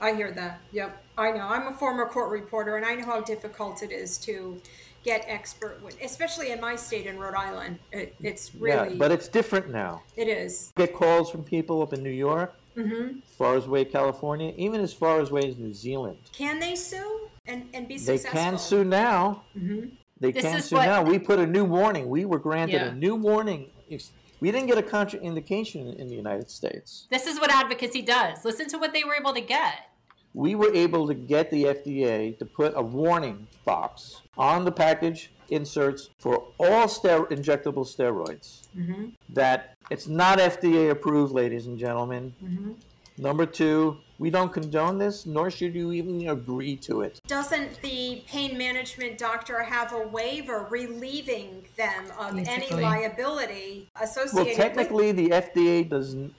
[0.00, 0.60] I hear that.
[0.72, 1.02] Yep.
[1.16, 1.46] I know.
[1.48, 4.60] I'm a former court reporter, and I know how difficult it is to
[5.04, 7.78] get expert especially in my state in Rhode Island.
[7.92, 8.90] It, it's really.
[8.90, 10.02] Yeah, but it's different now.
[10.16, 10.72] it is.
[10.76, 13.18] get calls from people up in New York, Mm-hmm.
[13.26, 16.18] as far as away California, even as far as away as New Zealand.
[16.32, 18.12] Can they sue and and be successful?
[18.12, 18.40] They successful?
[18.50, 19.42] can sue now.
[19.56, 19.86] Mm-hmm.
[20.20, 21.02] They This can is sue what- now.
[21.02, 22.10] We put a new warning.
[22.10, 22.88] We were granted Yeah.
[22.88, 23.70] a new warning.
[24.40, 27.06] We didn't get a contraindication in the United States.
[27.10, 28.44] This is what advocacy does.
[28.44, 29.90] Listen to what they were able to get.
[30.34, 35.32] We were able to get the FDA to put a warning box on the package
[35.48, 38.62] inserts for all ster- injectable steroids.
[38.76, 39.06] Mm-hmm.
[39.30, 42.34] That it's not FDA approved, ladies and gentlemen.
[42.44, 42.72] Mm-hmm.
[43.18, 47.20] Number two, we don't condone this, nor should you even agree to it.
[47.26, 52.82] Doesn't the pain management doctor have a waiver relieving them of any Basically.
[52.82, 56.34] liability Well, associated technically, the FDA doesn't.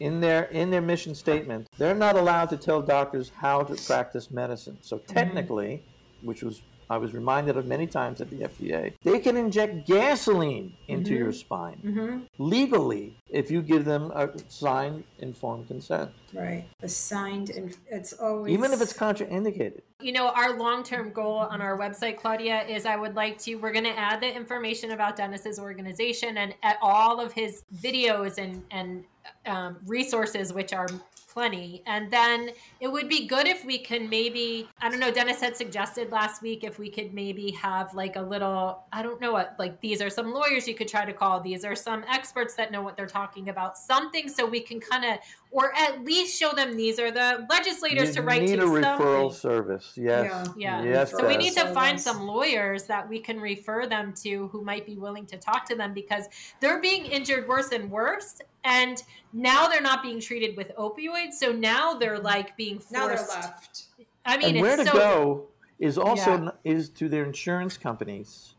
[0.00, 4.30] In their in their mission statement, they're not allowed to tell doctors how to practice
[4.30, 4.76] medicine.
[4.82, 5.14] So mm-hmm.
[5.14, 5.82] technically,
[6.22, 10.74] which was I was reminded of many times at the FDA, they can inject gasoline
[10.88, 12.28] into your spine with?
[12.38, 16.64] legally if you give them a signed informed consent, Right.
[16.80, 19.82] The signed and it's always even if it's contraindicated.
[20.00, 23.54] You know, our long term goal on our website, Claudia, is I would like to,
[23.54, 28.38] we're going to add the information about Dennis's organization and at all of his videos
[28.38, 29.04] and, and
[29.46, 30.88] um, resources, which are
[31.34, 31.82] plenty.
[31.86, 35.56] And then it would be good if we can maybe, I don't know, Dennis had
[35.56, 39.56] suggested last week if we could maybe have like a little, I don't know what,
[39.58, 42.70] like these are some lawyers you could try to call, these are some experts that
[42.70, 45.18] know what they're talking about, something so we can kind of,
[45.50, 48.66] or at least show them these are the legislators you to write need to a
[48.66, 49.92] referral service.
[49.96, 50.48] Yes.
[50.56, 50.82] Yeah.
[50.82, 51.10] Yes.
[51.10, 54.86] So we need to find some lawyers that we can refer them to who might
[54.86, 56.28] be willing to talk to them because
[56.60, 58.40] they're being injured worse and worse.
[58.64, 59.02] And
[59.32, 61.34] now they're not being treated with opioids.
[61.34, 62.92] So now they're like being forced.
[62.92, 63.84] now they're left.
[64.24, 64.98] I mean, and where it's to so.
[64.98, 65.46] go
[65.78, 66.50] is also Yeah.
[66.64, 68.54] is to their insurance companies.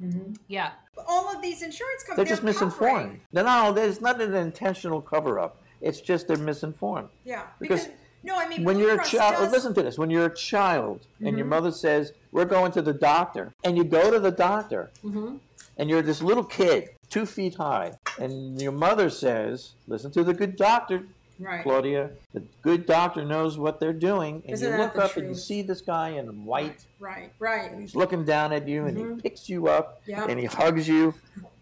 [0.47, 0.71] Yeah.
[1.07, 3.19] All of these insurance companies They're companies just misinformed.
[3.33, 5.61] No, no, there's not an intentional cover up.
[5.81, 7.09] It's just they're misinformed.
[7.25, 9.97] Yeah, Because because, no, I mean When Blue you're a child, does- listen to this.
[9.97, 11.37] When you're a child and Mm-hmm.
[11.37, 15.37] your mother says, "We're going to the doctor," and you go to the doctor, Mm-hmm.
[15.77, 20.33] and you're this little kid, two feet high, and your mother says, "Listen to the
[20.33, 21.03] good doctor,
[21.39, 21.63] right.
[21.63, 22.11] Claudia.
[22.33, 25.35] The good doctor knows what they're doing." And Isn't you look the up and you
[25.35, 27.71] see this guy in white, Right, right.
[27.71, 30.29] and he's looking down at you, and he picks you up, Mm-hmm.
[30.29, 31.13] And he hugs you.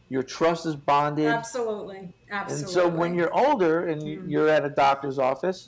[0.10, 1.26] Your trust is bonded.
[1.26, 2.64] Absolutely, Absolutely.
[2.66, 4.08] And so when you're older and Mm-hmm.
[4.08, 5.68] you- you're at a doctor's office,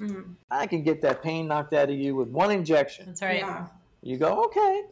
[0.51, 3.07] I can get that pain knocked out of you with one injection.
[3.07, 3.39] That's right.
[3.39, 3.67] yeah,
[4.03, 4.83] You go, okay,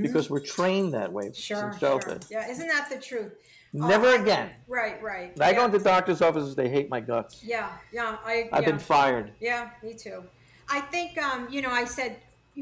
[0.00, 1.32] because we're trained that way Mm-hmm.
[1.32, 1.88] sure, since sure.
[1.88, 2.26] childhood.
[2.30, 3.32] Yeah, isn't that the truth?
[3.72, 4.50] Never Uh, again.
[4.68, 5.32] Right, right.
[5.40, 5.56] I yeah.
[5.56, 7.42] go into doctor's offices, they hate my guts.
[7.42, 8.18] Yeah, yeah.
[8.24, 8.48] I.
[8.52, 8.70] I've yeah.
[8.70, 9.32] been fired.
[9.40, 10.24] Yeah, me too.
[10.68, 12.16] I think, um, you know, I said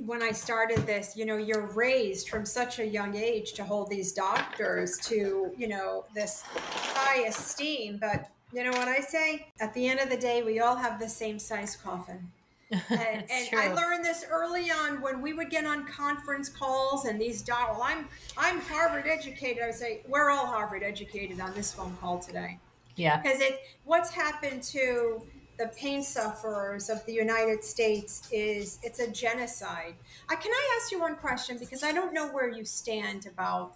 [0.06, 3.90] when I started this, you know, you're raised from such a young age to hold
[3.90, 7.98] these doctors to, you know, this high esteem.
[8.00, 9.48] But you know what I say?
[9.60, 12.30] At the end of the day, we all have the same size coffin.
[12.90, 13.48] And, and.
[13.52, 17.72] I learned this early on when we would get on conference calls and these doc.
[17.72, 18.06] Well, I'm
[18.38, 19.62] I'm Harvard educated.
[19.62, 22.58] I would say we're all Harvard educated on this phone call today
[22.96, 23.20] Yeah.
[23.20, 25.20] because it what's happened to
[25.58, 29.94] the pain sufferers of the United States is it's a genocide.
[30.28, 33.74] I can I ask you one question because I don't know where you stand about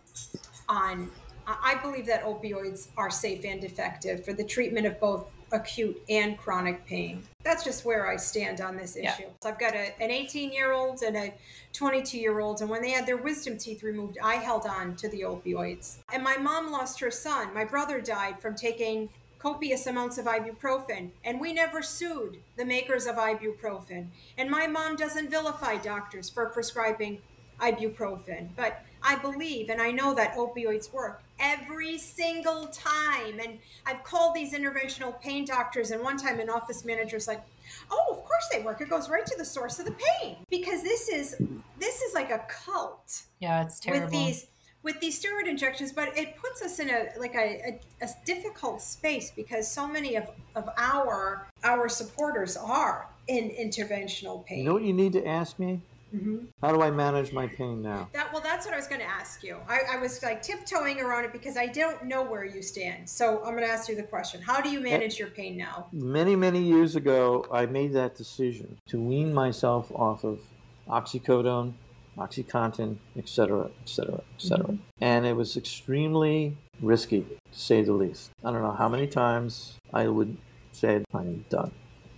[0.69, 1.11] on
[1.47, 6.37] I believe that opioids are safe and effective for the treatment of both acute and
[6.37, 7.23] chronic pain.
[7.45, 9.15] That's just where I stand on this Yeah.
[9.15, 9.29] issue.
[9.45, 11.33] I've got a, an 18 year old and a
[11.73, 15.09] 22 year old, and when they had their wisdom teeth removed, I held on to
[15.09, 15.99] the opioids.
[16.13, 17.55] And my mom lost her son.
[17.55, 23.07] My brother died from taking copious amounts of ibuprofen, and we never sued the makers
[23.07, 24.07] of ibuprofen.
[24.39, 27.21] And my mom doesn't vilify doctors for prescribing
[27.61, 33.39] ibuprofen, but I believe and I know that opioids work every single time.
[33.41, 37.43] And I've called these interventional pain doctors, and one time an office manager's like,
[37.91, 38.81] "Oh, of course they work.
[38.81, 41.37] It goes right to the source of the pain because this is
[41.79, 43.65] this is like a cult." Yeah.
[43.65, 44.07] It's terrible.
[44.07, 44.47] with these
[44.83, 48.81] with these steroid injections, but it puts us in a like a, a, a difficult
[48.83, 54.59] space because so many of, of our our supporters are in interventional pain.
[54.59, 55.81] You know what you need to ask me?
[56.15, 56.47] Mhm.
[56.63, 58.09] How do I manage my pain now?
[58.13, 59.59] That well, that's what I was going to ask you.
[59.69, 63.09] I, I was like tiptoeing around it because I don't know where you stand.
[63.09, 65.89] So I'm going to ask you the question: How do you manage your pain now?
[65.93, 70.41] Many, many years ago, I made that decision to wean myself off of
[70.89, 71.73] oxycodone,
[72.17, 74.79] OxyContin, etc., etc., etc.
[75.01, 78.31] And it was extremely risky, to say the least.
[78.45, 80.37] I don't know how many times I would
[80.73, 81.73] say, I'm done,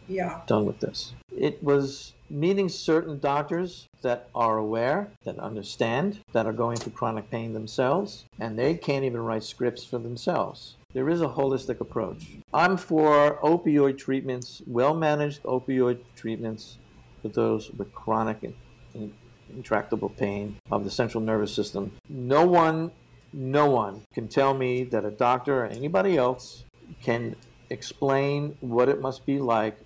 [0.09, 0.41] Yeah.
[0.47, 1.15] done with this.
[1.37, 7.31] It was meeting certain doctors that are aware, that understand, that are going through chronic
[7.31, 10.77] pain themselves, and they can't even write scripts for themselves.
[10.93, 12.27] There is a holistic approach.
[12.55, 16.79] I'm for opioid treatments, well managed opioid treatments
[17.23, 18.55] for those with chronic and,
[18.95, 19.13] and
[19.55, 21.93] intractable pain of the central nervous system.
[22.09, 22.93] No one,
[23.33, 26.65] no one can tell me that a doctor or anybody else
[27.03, 27.37] can
[27.71, 29.77] explain what it must be like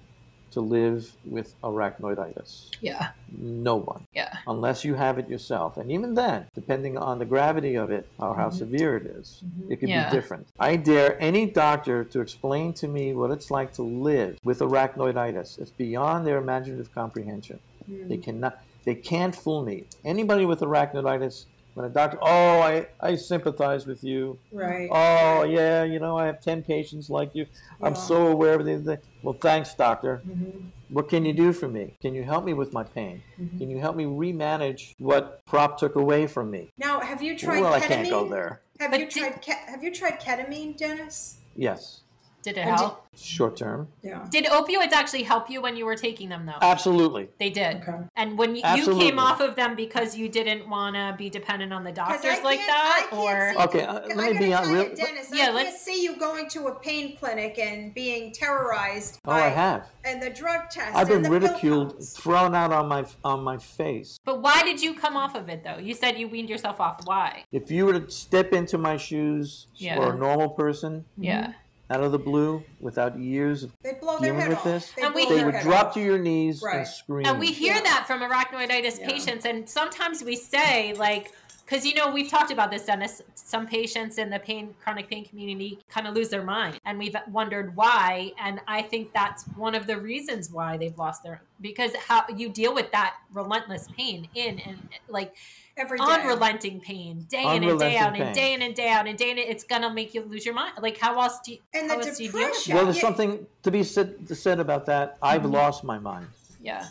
[0.53, 2.71] to live with arachnoiditis.
[2.81, 3.11] Yeah.
[3.37, 4.37] No one Yeah.
[4.47, 5.77] unless you have it yourself.
[5.77, 8.59] And even then, depending on the gravity of it or how mm-hmm.
[8.59, 9.73] severe it is, mm-hmm.
[9.73, 10.09] it could Yeah.
[10.09, 10.47] be different.
[10.59, 15.59] I dare any doctor to explain to me what it's like to live with arachnoiditis.
[15.61, 17.61] It's beyond their imaginative comprehension.
[17.89, 18.23] They mm.
[18.23, 18.63] cannot.
[18.85, 19.85] They can't fool me.
[20.05, 21.45] Anybody with arachnoiditis,
[21.81, 24.39] when a doctor, oh, I, I sympathize with you.
[24.53, 24.89] Right.
[24.93, 27.47] Oh, yeah, you know, I have 10 patients like you.
[27.83, 28.99] I'm so aware of everything.
[29.23, 30.23] Well, thanks, doctor.
[30.27, 30.65] Mhm.
[30.91, 31.95] What can you do for me?
[32.03, 33.23] Can you help me with my pain?
[33.41, 33.59] Mm-hmm.
[33.59, 36.71] Can you help me remanage what prop took away from me?
[36.79, 37.83] Now, have you tried well, ketamine?
[37.85, 38.61] I can't go there.
[38.81, 41.37] Have But you did- tried ke- Have you tried ketamine, Dennis?
[41.57, 42.01] Yes,
[42.43, 43.07] Did it And did- help?
[43.17, 43.89] short term.
[44.03, 44.25] Yeah.
[44.31, 46.55] Did opioids actually help you when you were taking them, though?
[46.63, 47.29] Absolutely.
[47.39, 47.79] They did.
[47.83, 47.99] Okay.
[48.17, 51.73] And when you, you came off of them because you didn't want to be dependent
[51.73, 54.33] on the 'Cause I doctors like can't- that, I or can't see, Okay, uh, let
[54.33, 55.29] me be on- real- Dennis.
[55.33, 59.19] Yeah, I can't let's- see you going to a pain clinic and being terrorized.
[59.27, 59.87] Oh, by, I have.
[60.05, 60.97] And the drug test.
[60.97, 64.19] I've and been the ridiculed, thrown out on my on my face.
[64.25, 65.79] but why did you come off of it though?
[65.79, 67.01] You said you weaned yourself off.
[67.05, 67.45] Why?
[67.53, 69.97] If you were to step into my shoes Yeah.
[69.97, 71.53] for a normal person Yeah.
[71.91, 74.65] Out of the blue without years of They blow their dealing head with off.
[74.65, 75.95] this, They And we they would drop off.
[75.95, 76.79] to your knees Right.
[76.79, 77.27] and scream.
[77.27, 77.81] And we hear Yeah.
[77.83, 79.09] that from arachnoiditis Yeah.
[79.09, 81.33] patients, and sometimes we say like.
[81.71, 83.23] Because you know we've talked about this, Dennis.
[83.37, 87.15] Some patients in the pain, chronic pain community, kind of lose their mind, and we've
[87.31, 88.33] wondered why.
[88.43, 92.49] And I think that's one of the reasons why they've lost their because how you
[92.49, 95.37] deal with that relentless pain in and like
[95.77, 96.05] every day.
[96.05, 99.17] unrelenting pain, day in and day Unrelenting out, and day in and day out, and
[99.17, 99.39] day in.
[99.39, 100.73] It's gonna make you lose your mind.
[100.81, 101.59] Like how else do you?
[101.73, 102.75] And how the else do you deal with depression.
[102.75, 103.03] Well, there's Yeah.
[103.03, 105.19] something to be said, said about that.
[105.23, 105.53] I've Mm-hmm.
[105.53, 106.27] lost my mind.
[106.61, 106.89] Yeah,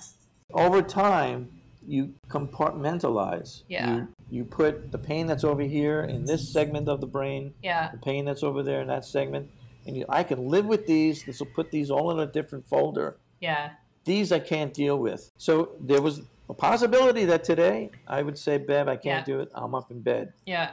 [0.53, 1.49] over time
[1.86, 3.95] you compartmentalize Yeah.
[3.95, 7.91] you, you put the pain that's over here in this segment of the brain yeah,
[7.91, 9.49] the pain that's over there in that segment
[9.88, 12.67] and you, i can live with these this will put these all in a different
[12.67, 13.17] folder.
[13.39, 13.71] Yeah,
[14.05, 15.32] these i can't deal with.
[15.38, 19.34] So there was a possibility that today i would say bev i can't Yeah.
[19.34, 19.49] do it.
[19.55, 20.34] I'm up in bed.
[20.45, 20.71] Yeah,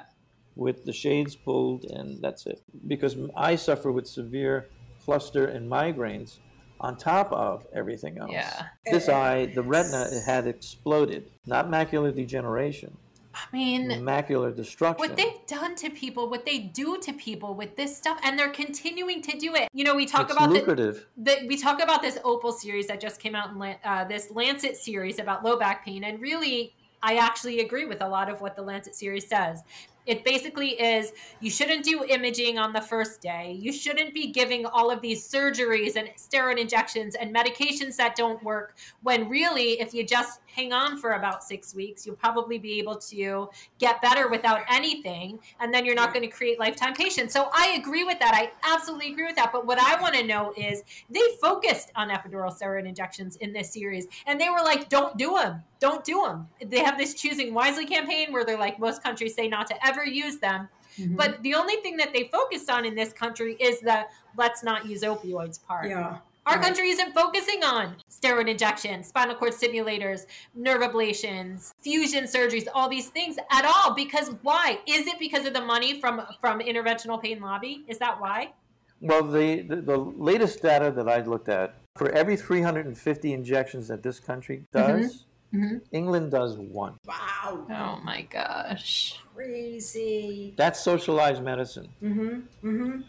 [0.56, 2.62] with the shades pulled and that's it.
[2.86, 4.68] Because i suffer with severe
[5.04, 6.38] cluster and migraines
[6.80, 8.32] on top of everything else.
[8.32, 8.66] Yeah.
[8.90, 11.30] this eye the retina had exploded.
[11.46, 12.96] Not macular degeneration
[13.36, 17.76] I mean, macular destruction what they've done to people, what they do to people with
[17.76, 19.68] this stuff, and they're continuing to do it.
[19.72, 22.86] You know, we talk it's about the, lucrative the, we talk about this Opal series
[22.86, 26.74] that just came out in uh, this Lancet series about low back pain, and really,
[27.02, 29.62] I actually agree with a lot of what the Lancet series says.
[30.06, 33.56] It basically is you shouldn't do imaging on the first day.
[33.60, 38.42] You shouldn't be giving all of these surgeries and steroid injections and medications that don't
[38.42, 38.76] work.
[39.02, 42.96] When really, if you just hang on for about six weeks, you'll probably be able
[42.96, 45.38] to get better without anything.
[45.60, 47.34] And then you're not going to create lifetime patients.
[47.34, 48.32] So I agree with that.
[48.34, 49.52] I absolutely agree with that.
[49.52, 53.72] But what I want to know is they focused on epidural steroid injections in this
[53.72, 55.62] series and they were like, don't do them.
[55.78, 56.48] Don't do them.
[56.64, 59.95] They have this choosing wisely campaign where they're like, most countries say not to ever
[60.04, 60.68] use them.
[60.98, 61.16] Mhm.
[61.16, 64.06] But the only thing that they focused on in this country is the
[64.36, 65.88] let's not use opioids part.
[65.88, 66.18] yeah.
[66.46, 66.64] Our Right.
[66.64, 73.08] country isn't focusing on steroid injections, spinal cord stimulators, nerve ablations, fusion surgeries, all these
[73.08, 73.94] things at all.
[73.94, 74.78] Because why?
[74.86, 77.84] Is it because of the money from from interventional pain lobby?
[77.88, 78.52] Is that why?
[79.02, 84.02] well the, the the latest data that i looked at for every 350 injections that
[84.02, 85.82] this country does Mhm.
[85.92, 87.35] england does one Wow.
[87.48, 89.20] Oh my gosh.
[89.34, 90.54] Crazy.
[90.56, 92.28] that's socialized medicine Mm-hmm.
[92.68, 93.00] Mm-hmm.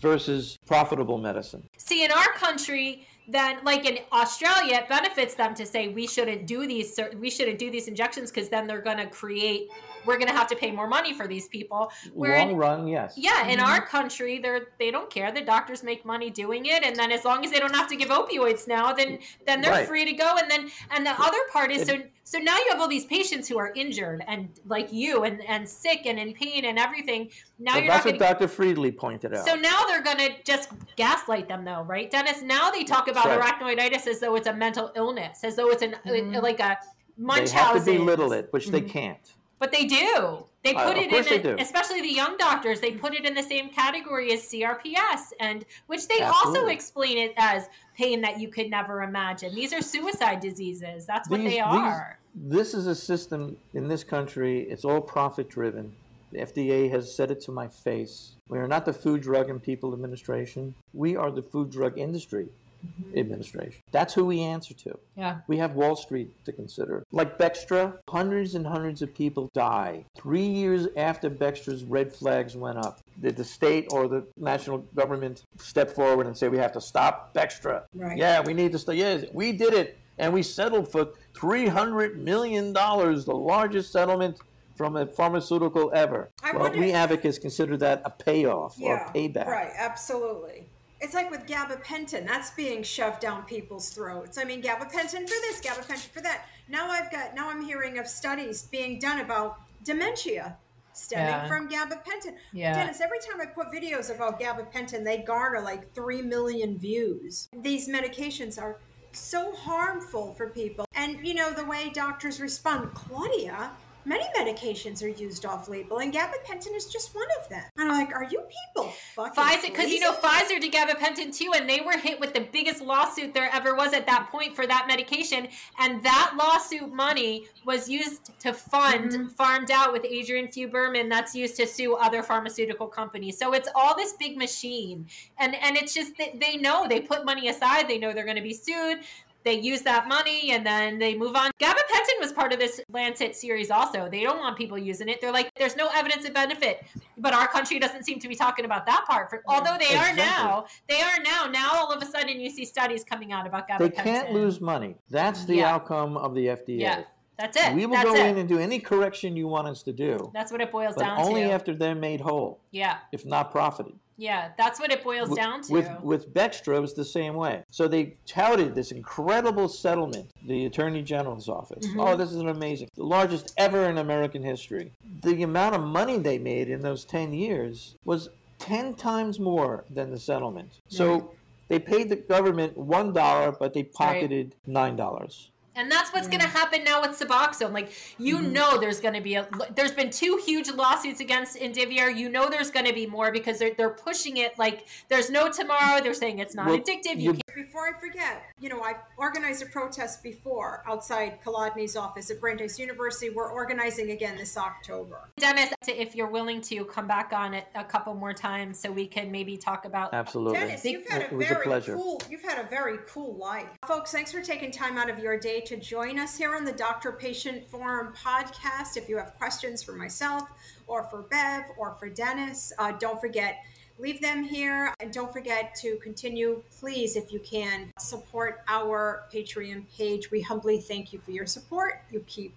[0.00, 5.64] versus profitable medicine See, in our country, then like in Australia, it benefits them to
[5.66, 9.06] say we shouldn't do these we shouldn't do these injections because then they're going to
[9.06, 9.68] create
[10.06, 11.90] we're going to have to pay more money for these people.
[12.14, 13.14] Where Long in, run, yes.
[13.16, 15.32] yeah, in our country, they're they don't care.
[15.32, 17.96] The doctors make money doing it, and then as long as they don't have to
[17.96, 19.86] give opioids now, then then they're Right.
[19.88, 20.36] free to go.
[20.40, 23.46] And then and the other part is so so now you have all these patients
[23.48, 27.30] who are injured and like you and and sick and in pain and everything.
[27.58, 28.48] Now But you're not that's going what Dr.
[28.48, 29.44] Friedly pointed out.
[29.46, 32.42] so now they're going to just gaslight them, though, right, Dennis?
[32.42, 33.40] Now they talk about right.
[33.40, 36.42] arachnoiditis as though it's a mental illness, as though it's an Mhm.
[36.42, 36.78] like a
[37.16, 37.16] Munchausen.
[37.16, 37.62] they Munchausen.
[37.62, 39.32] have to belittle it, which they can't.
[39.58, 40.44] But they do.
[40.62, 42.80] They Uh, put of it in, a- especially the young doctors.
[42.80, 47.32] They put it in the same category as CRPS, and which they also explain it
[47.36, 49.54] as pain that you could never imagine.
[49.54, 51.06] These are suicide diseases.
[51.06, 52.18] That's what These- they these- are.
[52.34, 55.94] This is a system in this country, it's all profit driven.
[56.32, 58.32] The FDA has said it to my face.
[58.48, 60.74] We are not the Food, Drug, and People Administration.
[60.92, 62.48] We are the Food, Drug Industry
[62.86, 63.18] Mm-hmm.
[63.18, 63.82] Administration.
[63.92, 64.98] That's who we answer to.
[65.16, 65.38] Yeah.
[65.48, 67.04] We have Wall Street to consider.
[67.12, 70.04] Like Bextra, hundreds and hundreds of people die.
[70.16, 75.44] Three years after Bextra's red flags went up, did the state or the national government
[75.58, 77.82] step forward and say we have to stop Bextra?
[77.94, 78.18] Right.
[78.18, 78.94] Yeah, we need to stop.
[78.96, 79.98] Yes, we did it.
[80.18, 84.38] And we settled for $300 million, the largest settlement
[84.76, 86.28] from a pharmaceutical ever.
[86.42, 89.46] I well, wonder- we advocates consider that a payoff or a payback.
[89.46, 90.68] right, absolutely.
[91.06, 94.38] It's like with gabapentin, that's being shoved down people's throats.
[94.38, 96.46] I mean, gabapentin for this, gabapentin for that.
[96.68, 100.56] Now I've got, now I'm hearing of studies being done about dementia
[100.94, 101.46] stemming Yeah.
[101.46, 102.34] from gabapentin.
[102.52, 102.74] Yeah.
[102.74, 107.50] Dennis, every time I put videos about gabapentin, they garner like 3 million views.
[107.56, 108.80] These medications are
[109.12, 110.86] so harmful for people.
[110.96, 113.70] And you know, the way doctors respond, Claudia,
[114.06, 117.64] many medications are used off label, and gabapentin is just one of them.
[117.76, 118.42] And I'm like, are you
[118.74, 120.12] people fucking Pfizer, because you know?
[120.12, 123.92] Pfizer did gabapentin too, and they were hit with the biggest lawsuit there ever was
[123.92, 125.48] at that point for that medication,
[125.80, 129.26] and that lawsuit money was used to fund Mm-hmm.
[129.42, 131.08] PharmedOut with Adriane Fugh-Berman.
[131.08, 133.36] That's used to sue other pharmaceutical companies.
[133.38, 135.06] So it's all this big machine,
[135.38, 137.88] and and it's just that they know they put money aside.
[137.88, 139.00] They know they're going to be sued.
[139.44, 141.52] They use that money and then they move on.
[141.60, 141.95] Gabapentin
[142.26, 144.08] was part of this Lancet series also.
[144.08, 145.20] They don't want people using it.
[145.20, 146.84] They're like, there's no evidence of benefit.
[147.18, 149.30] But our country doesn't seem to be talking about that part.
[149.30, 150.66] For, although they are now.
[150.88, 151.46] They are now.
[151.46, 153.78] Now all of a sudden you see studies coming out about gabapentin.
[153.78, 154.96] They can't lose money.
[155.08, 155.74] That's the Yeah.
[155.74, 156.80] outcome of the FDA.
[156.80, 157.04] Yeah.
[157.38, 157.74] That's it.
[157.74, 158.26] We will That's go it.
[158.30, 161.18] in and do any correction you want us to do, That's what it boils down
[161.18, 161.40] only to.
[161.40, 162.98] Only after they're made whole, yeah.
[163.12, 163.92] if not profited.
[164.16, 164.50] Yeah.
[164.56, 165.72] That's what it boils With- down to.
[165.72, 167.62] With with Bextra, it was the same way.
[167.70, 171.86] So they touted this incredible settlement, the Attorney General's office.
[171.86, 172.00] Mm-hmm.
[172.00, 174.92] Oh, this is an amazing, the largest ever in American history.
[175.22, 178.28] The amount of money they made in those ten years was
[178.58, 180.80] ten times more than the settlement.
[180.88, 181.32] So
[181.68, 185.50] they paid the government one dollar, but they pocketed nine dollars.
[185.76, 187.72] And that's what's going to happen now with Suboxone.
[187.72, 188.52] Like you mm-hmm.
[188.52, 189.46] know, there's going to be a.
[189.74, 192.14] There's been two huge lawsuits against Indivior.
[192.14, 195.50] You know, there's going to be more because they're they're pushing it like there's no
[195.50, 196.00] tomorrow.
[196.02, 197.16] They're saying it's not Well, addictive.
[197.16, 197.45] You you- can't.
[197.56, 202.78] Before I forget, you know, I've organized a protest before outside Kolodny's office at Brandeis
[202.78, 203.30] University.
[203.30, 205.30] We're organizing again this October.
[205.38, 209.06] Dennis, if you're willing to come back on it a couple more times, so we
[209.06, 210.12] can maybe talk about.
[210.12, 210.58] Absolutely.
[210.58, 211.94] Dennis, you've had It a was a very pleasure.
[211.94, 212.20] cool.
[212.28, 214.12] You've had a very cool life, folks.
[214.12, 217.10] Thanks for taking time out of your day to join us here on the Doctor
[217.10, 218.98] Patient Forum podcast.
[218.98, 220.46] If you have questions for myself,
[220.86, 223.60] or for Bev, or for Dennis, uh, don't forget
[223.98, 226.62] leave them here, and don't forget to continue.
[226.78, 230.30] Please, if you can, support our Patreon page.
[230.30, 232.02] We humbly thank you for your support.
[232.10, 232.54] You keep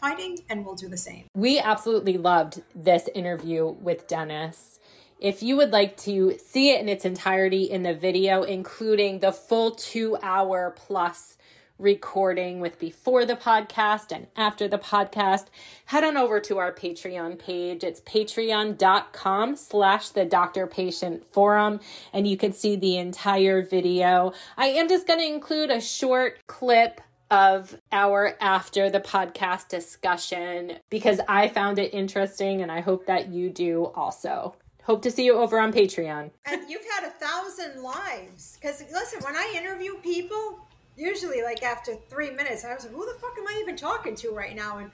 [0.00, 1.24] fighting, and we'll do the same.
[1.34, 4.80] We absolutely loved this interview with Dennis.
[5.20, 9.32] If you would like to see it in its entirety in the video, including the
[9.32, 11.37] full two hour plus
[11.78, 15.46] recording with before the podcast and after the podcast,
[15.86, 17.84] head on over to our Patreon page.
[17.84, 21.80] It's patreon.com slash the doctor patient forum,
[22.12, 24.32] and you can see the entire video.
[24.56, 27.00] I am just going to include a short clip
[27.30, 33.28] of our after the podcast discussion because I found it interesting and I hope that
[33.28, 34.54] you do also.
[34.84, 36.30] Hope to see you over on Patreon.
[36.46, 38.56] and you've had a thousand lives.
[38.58, 40.66] Because listen, when I interview people,
[40.98, 44.14] usually like after three minutes, I was like, "Who the fuck am I even talking
[44.16, 44.90] to right now?" And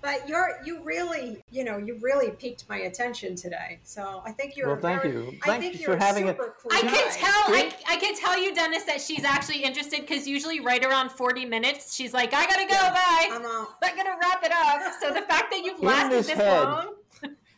[0.00, 3.80] but you're you really, you know, you really piqued my attention today.
[3.82, 4.68] So I think you're.
[4.68, 5.38] Well, thank very- you.
[5.42, 6.88] I Thank think you you're for having a- super cool I guy.
[6.88, 10.84] can tell I, I can tell you, Dennis, that she's actually interested because usually right
[10.84, 13.28] around 40 minutes, she's like, I gotta go, bye.
[13.32, 13.68] I'm out.
[13.82, 14.94] I'm gonna wrap it up.
[15.00, 16.94] So the fact that you've lasted this this head, long.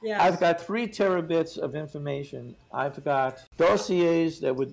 [0.03, 0.23] Yeah.
[0.25, 2.57] I've got three terabits of information.
[2.73, 4.73] I've got dossiers that would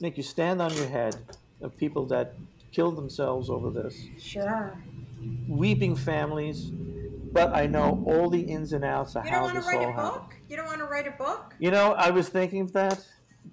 [0.00, 1.14] make you stand on your head.
[1.60, 2.34] of people that
[2.72, 4.76] killed themselves over this, Sure.
[5.48, 6.70] weeping families,
[7.32, 9.68] but I know all the ins and outs of You don't how want to this
[9.68, 10.12] write all a happened.
[10.12, 10.36] book?
[10.48, 11.54] You don't want to write a book?
[11.58, 12.98] You know, I was thinking of that.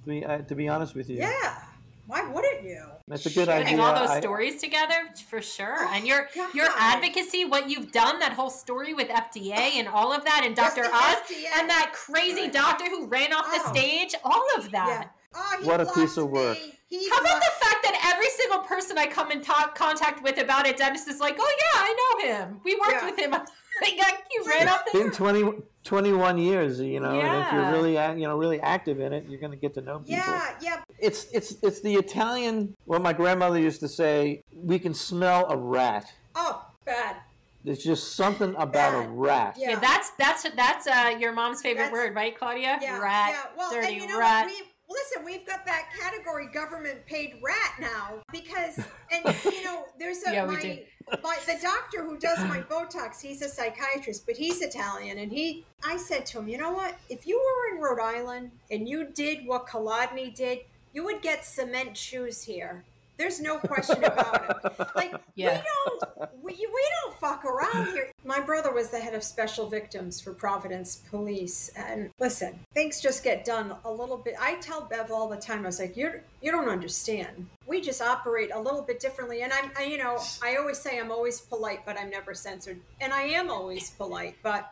[0.03, 1.63] To be, uh, to be honest with you, Yeah.
[2.05, 2.83] Why wouldn't you?
[3.07, 3.81] that's a good Putting idea.
[3.81, 6.53] all those I- stories together for sure, Oh, and your God.
[6.55, 10.55] your advocacy, what you've done, that whole story with FDA and all of that, and
[10.55, 10.85] Dr.
[10.85, 11.45] Oz, FDA.
[11.59, 13.71] and that crazy doctor who ran off the Oh.
[13.73, 15.03] stage, all of Yeah.
[15.33, 15.55] That.
[15.57, 16.57] Oh, he What a piece blocked of work.
[16.87, 20.39] He How about the fact that every single person I come in talk, contact with
[20.39, 22.61] about it, Dennis is like, "Oh yeah, I know him.
[22.63, 23.05] We worked Yeah.
[23.05, 23.35] with him.
[23.81, 23.93] Like,
[24.33, 25.53] you ran off the been 20,
[25.85, 29.39] 21 years, you know, and if you're really, you know, really active in it, you're
[29.39, 30.15] going to get to know people.
[30.17, 30.81] Yeah, yeah.
[30.99, 35.55] It's, it's, it's the Italian, what my grandmother used to say, we can smell a
[35.55, 36.11] rat.
[36.35, 37.17] Oh, bad.
[37.63, 39.55] There's just something about a rat.
[39.57, 39.69] Yeah.
[39.71, 42.79] Yeah, that's that's that's uh, your mom's favorite That's- word, right, Claudia?
[42.81, 43.43] Yeah, rat, yeah.
[43.57, 44.45] Well, dirty and you know rat.
[44.47, 44.63] what?
[44.89, 48.79] Listen, we've got that category government paid rat now because,
[49.11, 50.83] and you know, there's a Yeah, my,
[51.21, 53.21] my the doctor who does my Botox.
[53.21, 55.63] He's a psychiatrist, but he's Italian, and he.
[55.85, 56.97] I said to him, you know what?
[57.09, 60.59] If you were in Rhode Island and you did what Kolodny did,
[60.93, 62.83] you would get cement shoes here.
[63.19, 64.87] There's no question about it.
[64.95, 65.61] Like Yeah.
[65.61, 68.11] we don't we, we don't fuck around here.
[68.23, 73.23] My brother was the head of special victims for Providence Police, and listen, things just
[73.23, 74.35] get done a little bit.
[74.39, 75.63] I tell Bev all the time.
[75.63, 77.47] I was like, you you don't understand.
[77.67, 79.41] We just operate a little bit differently.
[79.41, 82.79] And I'm I, you know I always say I'm always polite, but I'm never censored,
[83.01, 84.71] and I am always polite, but.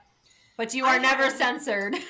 [0.55, 1.95] But you I are never haven't- censored.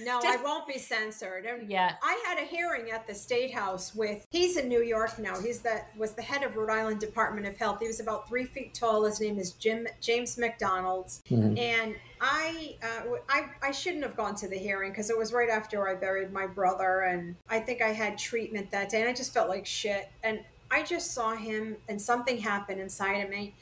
[0.00, 1.44] No, Just- I won't be censored.
[1.46, 1.96] And Yeah.
[2.02, 4.26] I had a hearing at the State House with.
[4.30, 5.40] He's in New York now.
[5.40, 7.78] He's the was the head of Rhode Island Department of Health.
[7.80, 9.04] He was about three feet tall.
[9.04, 11.10] His name is Jim James McDonald.
[11.30, 15.32] And I, uh, w- I I shouldn't have gone to the hearing because it was
[15.32, 19.08] right after I buried my brother, and I think I had treatment that day, and
[19.08, 20.08] I just felt like shit.
[20.22, 23.54] And I just saw him, and something happened inside of me.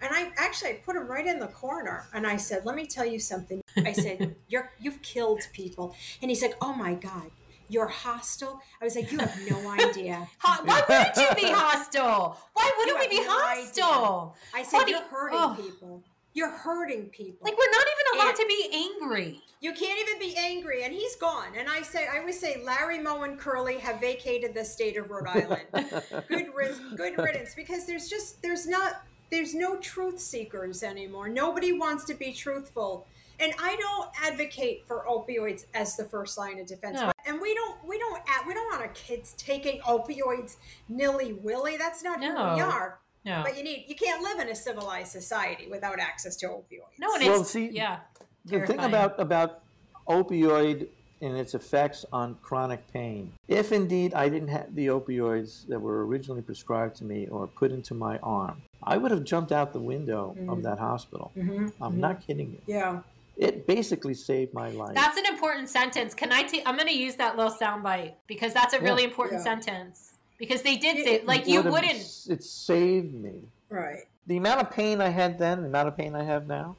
[0.00, 2.86] And I actually I put him right in the corner and I said, Let me
[2.86, 3.62] tell you something.
[3.76, 5.94] I said, You're you've killed people.
[6.20, 7.30] And he's like, Oh my God,
[7.68, 8.60] you're hostile.
[8.80, 10.28] I was like, You have no idea.
[10.42, 12.38] Why wouldn't you be hostile?
[12.52, 14.36] Why wouldn't we be no hostile?
[14.54, 15.56] I said, You're hurting oh.
[15.60, 16.02] people.
[16.36, 17.38] You're hurting people.
[17.42, 19.40] Like we're not even allowed And- to be angry.
[19.60, 21.48] You can't even be angry, and he's gone.
[21.56, 25.08] And I say, I always say, Larry Moe and Curly have vacated the state of
[25.08, 25.62] Rhode Island.
[26.28, 29.04] good, ris- good riddance, because there's just there's not
[29.34, 31.28] there's no truth seekers anymore.
[31.28, 33.06] Nobody wants to be truthful,
[33.40, 37.00] and I don't advocate for opioids as the first line of defense.
[37.00, 37.10] No.
[37.26, 40.56] And we don't we don't ad- we don't want our kids taking opioids
[40.88, 41.76] nilly willy.
[41.76, 43.00] That's not who we are.
[43.24, 43.42] No.
[43.44, 46.98] But you need you can't live in a civilized society without access to opioids.
[47.00, 48.00] No, and Well, it's see, yeah.
[48.44, 49.62] The thing about about
[50.08, 50.86] opioid
[51.20, 53.32] and its effects on chronic pain.
[53.48, 57.72] If indeed I didn't have the opioids that were originally prescribed to me or put
[57.72, 60.62] into my arm, I would have jumped out the window of mm-hmm.
[60.62, 61.32] that hospital.
[61.36, 61.82] Mm-hmm.
[61.82, 62.00] I'm mm-hmm.
[62.00, 62.60] not kidding you.
[62.66, 63.00] Yeah.
[63.36, 64.94] It basically saved my life.
[64.94, 66.14] That's an important sentence.
[66.14, 66.62] Can I take?
[66.66, 69.08] I'm going to use that little soundbite because that's a really Yeah.
[69.08, 69.44] important Yeah.
[69.44, 70.18] sentence.
[70.38, 72.26] Because they did It- say, it like, you Would wouldn't.
[72.28, 73.48] It saved me.
[73.68, 74.04] Right.
[74.26, 76.76] The amount of pain I had then, the amount of pain I have now,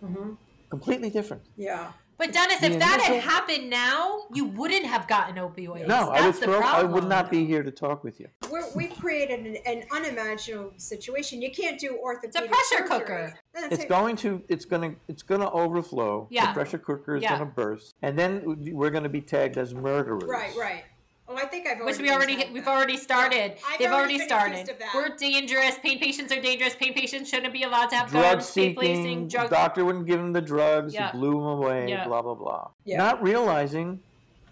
[0.69, 1.43] completely different.
[1.57, 1.91] Yeah.
[2.17, 5.87] But Dennis, The if that had happened now, you wouldn't have gotten opioids.
[5.87, 6.59] No, I would That's the throw.
[6.61, 8.27] I would not be here to talk with you.
[8.49, 11.41] We're, we've created an, an unimaginable situation.
[11.41, 12.49] You can't do orthopedic.
[12.49, 12.87] pressure surgery.
[12.87, 13.39] cooker.
[13.55, 13.89] It's it.
[13.89, 14.41] going to.
[14.47, 14.97] It's going to.
[15.07, 16.27] It's going to overflow.
[16.31, 16.47] Yeah.
[16.47, 17.37] The pressure cooker is Yeah.
[17.37, 20.23] going to burst, and then we're going to be tagged as murderers.
[20.25, 20.83] Right, right.
[21.27, 23.55] Oh, I think I've already Which we already said we've already started.
[23.67, 24.69] I've They've already already started.
[24.69, 24.91] of that.
[24.93, 25.77] We're dangerous.
[25.79, 26.75] Pain patients are dangerous.
[26.75, 28.51] Pain patients shouldn't be allowed to have Drug guns.
[28.51, 29.49] Pain placing drug.
[29.49, 30.93] Doctor wouldn't give him the drugs.
[30.93, 31.11] Yeah.
[31.11, 31.89] He blew him away.
[31.89, 32.05] Yeah.
[32.05, 32.67] Blah blah blah.
[32.83, 32.97] Yeah.
[32.97, 34.01] Not realizing,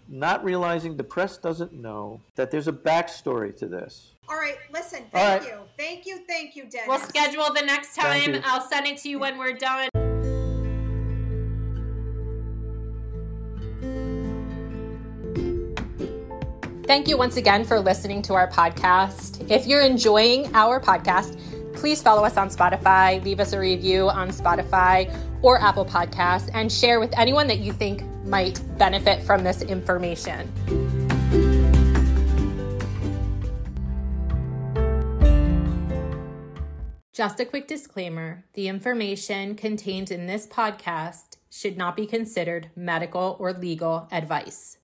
[0.08, 4.10] not realizing the press doesn't know that there's a backstory to this.
[4.28, 5.04] All right, listen.
[5.12, 5.52] Thank right.
[5.52, 6.88] you, thank you, thank you, Dennis.
[6.88, 8.40] We'll schedule the next time.
[8.44, 9.90] I'll send it to you when we're done.
[16.86, 19.50] Thank you once again for listening to our podcast.
[19.50, 21.40] If you're enjoying our podcast,
[21.74, 26.70] please follow us on Spotify, leave us a review on Spotify or Apple Podcasts, and
[26.70, 30.52] share with anyone that you think might benefit from this information.
[37.14, 43.38] Just a quick disclaimer the information contained in this podcast should not be considered medical
[43.40, 44.76] or legal advice.